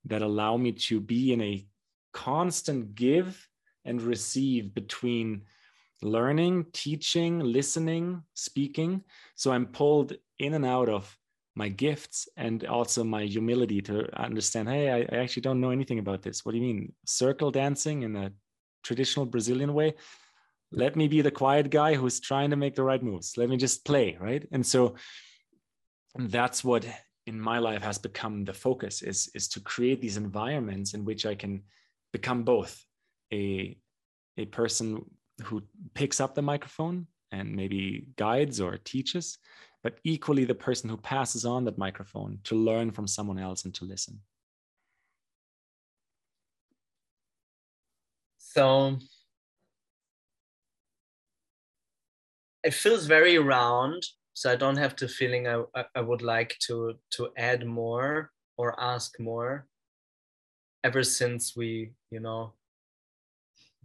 that 0.07 0.23
allow 0.23 0.57
me 0.57 0.73
to 0.73 1.01
be 1.01 1.33
in 1.33 1.41
a 1.43 1.67
constant 2.13 2.95
give 2.95 3.49
and 3.85 4.03
receive 4.03 4.75
between 4.75 5.43
learning 6.03 6.67
teaching 6.73 7.39
listening 7.41 8.23
speaking. 8.35 9.03
So 9.37 9.53
i'm 9.53 9.67
pulled 9.67 10.15
in 10.39 10.55
and 10.55 10.67
out 10.67 10.89
of 10.89 11.17
my 11.63 11.69
gifts 11.69 12.29
and 12.45 12.65
also 12.77 13.01
my 13.17 13.25
humility 13.37 13.81
to 13.89 13.95
understand 14.29 14.69
hey 14.69 14.85
I, 14.97 14.99
I, 15.15 15.17
actually 15.23 15.47
don't 15.47 15.63
know 15.63 15.75
anything 15.79 16.01
about 16.05 16.23
this. 16.23 16.37
What 16.43 16.53
do 16.53 16.59
you 16.59 16.67
mean? 16.71 16.81
Circle 17.23 17.51
dancing 17.63 17.99
in 18.07 18.13
a 18.17 18.33
traditional 18.83 19.27
brazilian 19.27 19.73
way? 19.75 19.91
Let 20.83 20.93
me 21.01 21.07
be 21.15 21.21
the 21.23 21.39
quiet 21.43 21.67
guy 21.81 21.91
who's 21.99 22.19
trying 22.31 22.51
to 22.51 22.61
make 22.63 22.75
the 22.77 22.89
right 22.91 23.03
moves. 23.11 23.37
Let 23.37 23.49
me 23.53 23.57
just 23.67 23.85
play 23.85 24.17
right? 24.29 24.43
And 24.55 24.65
so 24.65 24.81
that's 26.17 26.65
what 26.65 26.83
in 27.27 27.39
my 27.51 27.59
life 27.59 27.83
has 27.83 27.99
become 27.99 28.45
the 28.45 28.57
focus 28.67 29.03
is 29.03 29.21
is 29.39 29.47
to 29.49 29.61
create 29.73 30.01
these 30.01 30.17
environments 30.27 30.95
in 30.97 31.05
which 31.09 31.23
i 31.33 31.35
can 31.43 31.63
become 32.17 32.41
both 32.55 32.73
a 33.41 33.45
a 34.43 34.45
person 34.61 34.87
who 35.45 35.57
picks 35.99 36.19
up 36.25 36.35
the 36.35 36.49
microphone 36.53 37.07
and 37.37 37.47
maybe 37.61 38.09
guides 38.17 38.61
or 38.61 38.73
teaches 38.93 39.27
but 39.83 39.99
equally 40.05 40.45
the 40.45 40.55
person 40.55 40.91
who 40.91 40.97
passes 40.97 41.45
on 41.45 41.65
that 41.65 41.79
microphone 41.79 42.39
to 42.45 42.55
learn 42.55 42.91
from 42.91 43.07
someone 43.07 43.39
else 43.39 43.65
and 43.65 43.75
to 43.75 43.85
listen. 43.85 44.21
So 48.39 48.99
it 52.63 52.75
feels 52.75 53.07
very 53.07 53.39
round. 53.39 54.05
So 54.35 54.51
I 54.51 54.57
don't 54.57 54.77
have 54.77 54.97
the 54.97 55.09
feeling 55.09 55.49
I, 55.49 55.63
I 55.95 56.01
would 56.01 56.23
like 56.23 56.57
to 56.67 56.95
to 57.13 57.29
add 57.37 57.67
more 57.67 58.31
or 58.57 58.79
ask 58.81 59.19
more. 59.21 59.67
Ever 60.83 61.03
since 61.03 61.55
we, 61.57 61.93
you 62.11 62.21
know, 62.21 62.55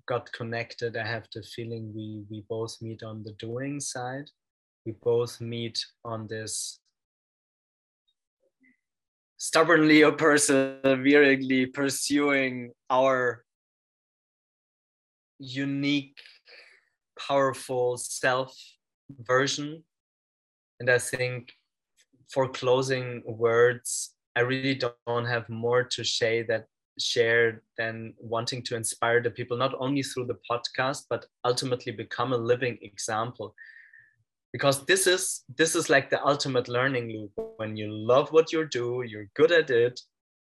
got 0.06 0.32
connected, 0.32 0.96
I 0.96 1.06
have 1.06 1.28
the 1.34 1.44
feeling 1.44 1.94
we 1.94 2.24
we 2.30 2.46
both 2.50 2.82
meet 2.82 3.04
on 3.04 3.24
the 3.24 3.34
doing 3.34 3.80
side 3.80 4.30
we 4.86 4.94
both 5.04 5.42
meet 5.42 5.84
on 6.04 6.28
this 6.28 6.80
stubbornly 9.38 10.04
or 10.04 10.12
perseveringly 10.12 11.66
pursuing 11.66 12.72
our 12.90 13.44
unique, 15.40 16.18
powerful 17.28 17.98
self 17.98 18.56
version. 19.22 19.84
And 20.80 20.90
I 20.90 21.00
think 21.00 21.52
for 22.30 22.48
closing 22.48 23.24
words, 23.26 24.14
I 24.36 24.42
really 24.42 24.76
don't 24.76 25.26
have 25.26 25.48
more 25.50 25.84
to 25.84 26.04
say 26.04 26.44
that 26.44 26.68
share 27.00 27.62
than 27.78 28.14
wanting 28.20 28.62
to 28.64 28.76
inspire 28.76 29.22
the 29.22 29.30
people 29.30 29.58
not 29.58 29.74
only 29.80 30.02
through 30.02 30.26
the 30.26 30.40
podcast 30.50 31.04
but 31.10 31.26
ultimately 31.44 31.92
become 31.92 32.32
a 32.32 32.38
living 32.38 32.78
example 32.82 33.54
because 34.56 34.86
this 34.86 35.06
is 35.06 35.44
this 35.58 35.76
is 35.76 35.90
like 35.90 36.10
the 36.10 36.26
ultimate 36.26 36.70
learning 36.70 37.08
loop. 37.12 37.32
When 37.58 37.76
you 37.76 37.88
love 37.92 38.32
what 38.32 38.54
you 38.54 38.66
do 38.80 39.04
you're 39.06 39.28
good 39.36 39.52
at 39.52 39.70
it 39.70 40.00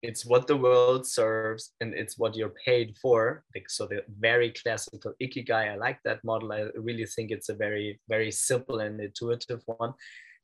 it's 0.01 0.25
what 0.25 0.47
the 0.47 0.55
world 0.55 1.05
serves 1.05 1.73
and 1.81 1.93
it's 1.93 2.17
what 2.17 2.33
you're 2.37 2.55
paid 2.65 2.95
for. 3.01 3.43
So 3.67 3.85
the 3.85 4.03
very 4.27 4.51
classical 4.51 5.11
ikigai 5.21 5.73
i 5.73 5.75
like 5.75 5.99
that 6.05 6.23
model. 6.23 6.53
I 6.53 6.61
really 6.87 7.05
think 7.05 7.31
it's 7.31 7.49
a 7.49 7.59
very 7.65 7.99
very 8.07 8.31
simple 8.31 8.79
and 8.79 9.01
intuitive 9.01 9.61
one. 9.65 9.93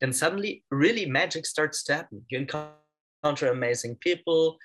Then 0.00 0.12
suddenly 0.12 0.62
really 0.70 1.06
magic 1.06 1.46
starts 1.46 1.84
to 1.84 1.94
happen. 1.94 2.22
You 2.28 2.40
encounter 2.40 3.48
amazing 3.50 3.94
people 4.08 4.58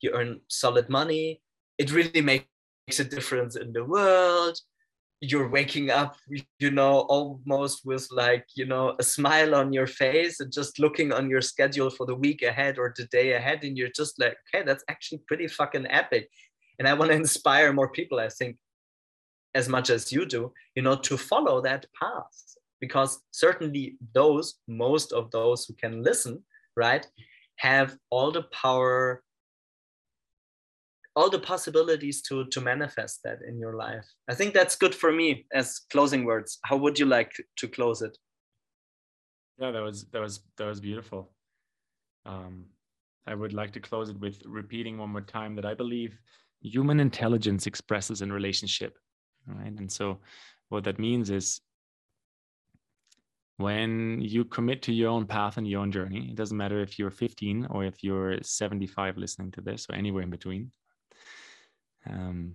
you 0.00 0.10
earn 0.18 0.40
solid 0.48 0.88
money. 0.88 1.40
It 1.78 1.92
really 1.92 2.22
makes 2.22 2.98
a 2.98 3.04
difference 3.04 3.54
in 3.54 3.72
the 3.72 3.84
world 3.84 4.58
you're 5.24 5.48
waking 5.48 5.88
up 5.88 6.16
you 6.58 6.70
know 6.72 7.06
almost 7.08 7.86
with 7.86 8.08
like 8.10 8.44
you 8.56 8.66
know 8.66 8.96
a 8.98 9.04
smile 9.04 9.54
on 9.54 9.72
your 9.72 9.86
face 9.86 10.40
and 10.40 10.52
just 10.52 10.80
looking 10.80 11.12
on 11.12 11.30
your 11.30 11.40
schedule 11.40 11.90
for 11.90 12.06
the 12.06 12.14
week 12.14 12.42
ahead 12.42 12.76
or 12.76 12.92
the 12.96 13.06
day 13.06 13.34
ahead 13.34 13.62
and 13.62 13.78
you're 13.78 13.96
just 13.96 14.18
like 14.18 14.36
okay 14.52 14.64
that's 14.66 14.82
actually 14.90 15.22
pretty 15.28 15.46
fucking 15.46 15.86
epic. 15.88 16.28
And 16.78 16.88
i 16.88 16.92
want 16.94 17.12
to 17.12 17.16
inspire 17.24 17.72
more 17.72 17.90
people 17.90 18.18
i 18.18 18.28
think 18.28 18.56
as 19.54 19.68
much 19.68 19.90
as 19.90 20.10
you 20.10 20.26
do 20.26 20.52
you 20.74 20.82
know 20.82 20.96
to 20.96 21.16
follow 21.16 21.62
that 21.62 21.86
path. 22.00 22.38
Because 22.80 23.20
certainly 23.30 23.96
those 24.12 24.56
most 24.66 25.12
of 25.12 25.30
those 25.30 25.64
who 25.64 25.74
can 25.74 26.02
listen 26.02 26.42
right 26.76 27.06
have 27.58 27.96
all 28.10 28.32
the 28.32 28.42
power 28.50 29.22
all 31.14 31.30
the 31.30 31.38
possibilities 31.38 32.22
to 32.22 32.46
to 32.46 32.60
manifest 32.60 33.20
that 33.24 33.38
in 33.46 33.58
your 33.58 33.74
life. 33.76 34.06
I 34.28 34.34
think 34.34 34.54
that's 34.54 34.76
good 34.76 34.94
for 34.94 35.12
me 35.12 35.46
as 35.52 35.80
closing 35.90 36.24
words. 36.24 36.58
How 36.64 36.76
would 36.76 36.98
you 36.98 37.06
like 37.06 37.32
to 37.58 37.68
close 37.68 38.02
it? 38.02 38.16
Yeah 39.58 39.70
that 39.70 39.82
was 39.82 40.04
that 40.12 40.20
was 40.20 40.40
that 40.56 40.66
was 40.66 40.80
beautiful. 40.80 41.32
Um, 42.24 42.66
i 43.26 43.34
would 43.34 43.52
like 43.52 43.72
to 43.72 43.80
close 43.80 44.08
it 44.08 44.18
with 44.18 44.42
repeating 44.44 44.98
one 44.98 45.10
more 45.10 45.20
time 45.22 45.54
that 45.54 45.64
i 45.64 45.74
believe 45.74 46.18
human 46.60 47.00
intelligence 47.00 47.66
expresses 47.66 48.22
in 48.22 48.32
relationship 48.32 48.98
right? 49.46 49.72
And 49.78 49.90
so 49.90 50.20
what 50.68 50.84
that 50.84 50.98
means 50.98 51.30
is 51.30 51.60
when 53.56 54.20
you 54.20 54.44
commit 54.44 54.82
to 54.82 54.92
your 54.92 55.10
own 55.10 55.26
path 55.26 55.56
and 55.56 55.68
your 55.68 55.80
own 55.80 55.92
journey 55.92 56.28
it 56.30 56.36
doesn't 56.36 56.56
matter 56.56 56.80
if 56.80 56.98
you're 56.98 57.10
15 57.10 57.66
or 57.70 57.84
if 57.84 58.02
you're 58.02 58.38
75 58.42 59.16
listening 59.16 59.50
to 59.52 59.60
this 59.60 59.86
or 59.88 59.94
anywhere 59.94 60.22
in 60.22 60.30
between 60.30 60.70
um, 62.08 62.54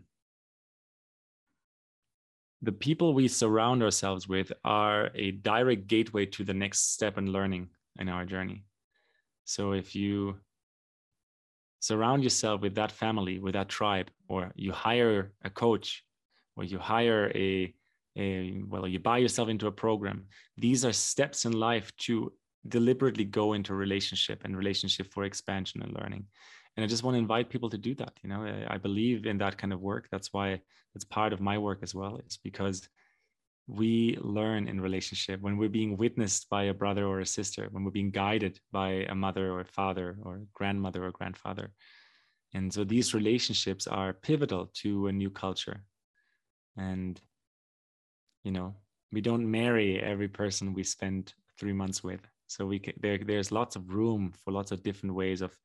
the 2.61 2.71
people 2.71 3.13
we 3.13 3.27
surround 3.27 3.83
ourselves 3.83 4.27
with 4.27 4.51
are 4.63 5.11
a 5.15 5.31
direct 5.31 5.87
gateway 5.87 6.25
to 6.25 6.43
the 6.43 6.53
next 6.53 6.93
step 6.93 7.17
in 7.17 7.31
learning 7.31 7.69
in 7.99 8.09
our 8.09 8.25
journey. 8.25 8.63
So 9.45 9.73
if 9.73 9.95
you 9.95 10.37
surround 11.79 12.23
yourself 12.23 12.61
with 12.61 12.75
that 12.75 12.91
family, 12.91 13.39
with 13.39 13.53
that 13.53 13.69
tribe, 13.69 14.09
or 14.27 14.51
you 14.55 14.71
hire 14.71 15.31
a 15.43 15.49
coach, 15.49 16.03
or 16.55 16.63
you 16.63 16.79
hire 16.79 17.31
a, 17.35 17.73
a 18.17 18.61
well, 18.67 18.87
you 18.87 18.99
buy 18.99 19.19
yourself 19.19 19.49
into 19.49 19.67
a 19.67 19.71
program, 19.71 20.25
these 20.57 20.83
are 20.83 20.93
steps 20.93 21.45
in 21.45 21.53
life 21.53 21.95
to 21.97 22.33
deliberately 22.67 23.23
go 23.23 23.53
into 23.53 23.75
relationship 23.75 24.41
and 24.43 24.57
relationship 24.57 25.13
for 25.13 25.23
expansion 25.23 25.81
and 25.83 25.93
learning 25.93 26.25
and 26.77 26.83
i 26.83 26.87
just 26.87 27.03
want 27.03 27.15
to 27.15 27.19
invite 27.19 27.49
people 27.49 27.69
to 27.69 27.77
do 27.77 27.93
that 27.95 28.13
you 28.23 28.29
know? 28.29 28.43
I, 28.43 28.75
I 28.75 28.77
believe 28.77 29.25
in 29.25 29.37
that 29.39 29.57
kind 29.57 29.73
of 29.73 29.81
work. 29.81 30.07
That's 30.11 30.33
why 30.33 30.61
it's 30.95 31.05
part 31.05 31.33
of 31.33 31.41
my 31.41 31.57
work 31.57 31.79
as 31.81 31.93
well. 31.93 32.17
It's 32.17 32.37
because 32.37 32.87
we 33.67 34.17
learn 34.21 34.67
in 34.67 34.79
relationship. 34.79 35.41
When 35.41 35.57
we're 35.57 35.69
being 35.69 35.97
witnessed 35.97 36.49
by 36.49 36.63
a 36.63 36.73
brother 36.73 37.05
or 37.05 37.19
a 37.19 37.25
sister 37.25 37.67
when 37.71 37.83
we're 37.83 37.91
being 37.91 38.11
guided 38.11 38.59
by 38.71 39.05
a 39.09 39.15
mother 39.15 39.51
or 39.51 39.59
a 39.61 39.65
father 39.65 40.17
or 40.23 40.41
grandmother 40.53 41.05
or 41.05 41.11
grandfather. 41.11 41.71
And 42.53 42.73
so 42.73 42.83
these 42.83 43.13
relationships 43.13 43.87
are 43.87 44.13
pivotal 44.13 44.71
to 44.81 45.07
a 45.07 45.11
new 45.11 45.29
culture. 45.29 45.83
And 46.77 47.19
you 48.43 48.51
know 48.51 48.75
we 49.11 49.21
don't 49.21 49.49
marry 49.49 50.01
every 50.01 50.27
person 50.27 50.73
we 50.73 50.83
spend 50.83 51.33
three 51.59 51.73
months 51.73 52.03
with. 52.03 52.21
So 52.47 52.65
we 52.65 52.79
can, 52.79 52.93
there, 52.99 53.17
there's 53.17 53.51
lots 53.51 53.75
of 53.75 53.93
room 53.93 54.33
for 54.43 54.51
lots 54.51 54.71
of 54.71 54.83
different 54.83 55.15
ways 55.15 55.41
of 55.41 55.57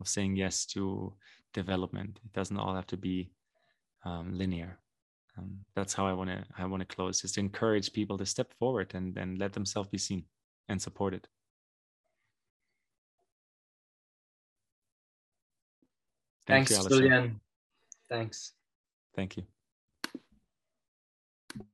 of 0.00 0.08
saying 0.08 0.36
yes 0.36 0.66
to 0.66 1.12
development. 1.52 2.20
It 2.24 2.32
doesn't 2.32 2.56
all 2.56 2.74
have 2.74 2.86
to 2.88 2.96
be 2.96 3.30
um, 4.04 4.32
linear. 4.32 4.78
Um, 5.36 5.58
that's 5.74 5.94
how 5.94 6.06
I 6.06 6.12
want 6.12 6.30
to 6.30 6.44
I 6.56 6.66
want 6.66 6.80
to 6.80 6.96
close. 6.96 7.24
Is 7.24 7.32
to 7.32 7.40
encourage 7.40 7.92
people 7.92 8.18
to 8.18 8.26
step 8.26 8.52
forward 8.58 8.92
and 8.94 9.16
and 9.16 9.38
let 9.38 9.52
themselves 9.52 9.88
be 9.88 9.98
seen 9.98 10.24
and 10.68 10.80
supported. 10.80 11.28
Thank 16.46 16.68
Thanks, 16.68 16.84
you, 16.84 16.88
Julian. 16.88 17.40
Thanks. 18.08 18.54
Thank 19.14 19.36
you. 19.36 19.44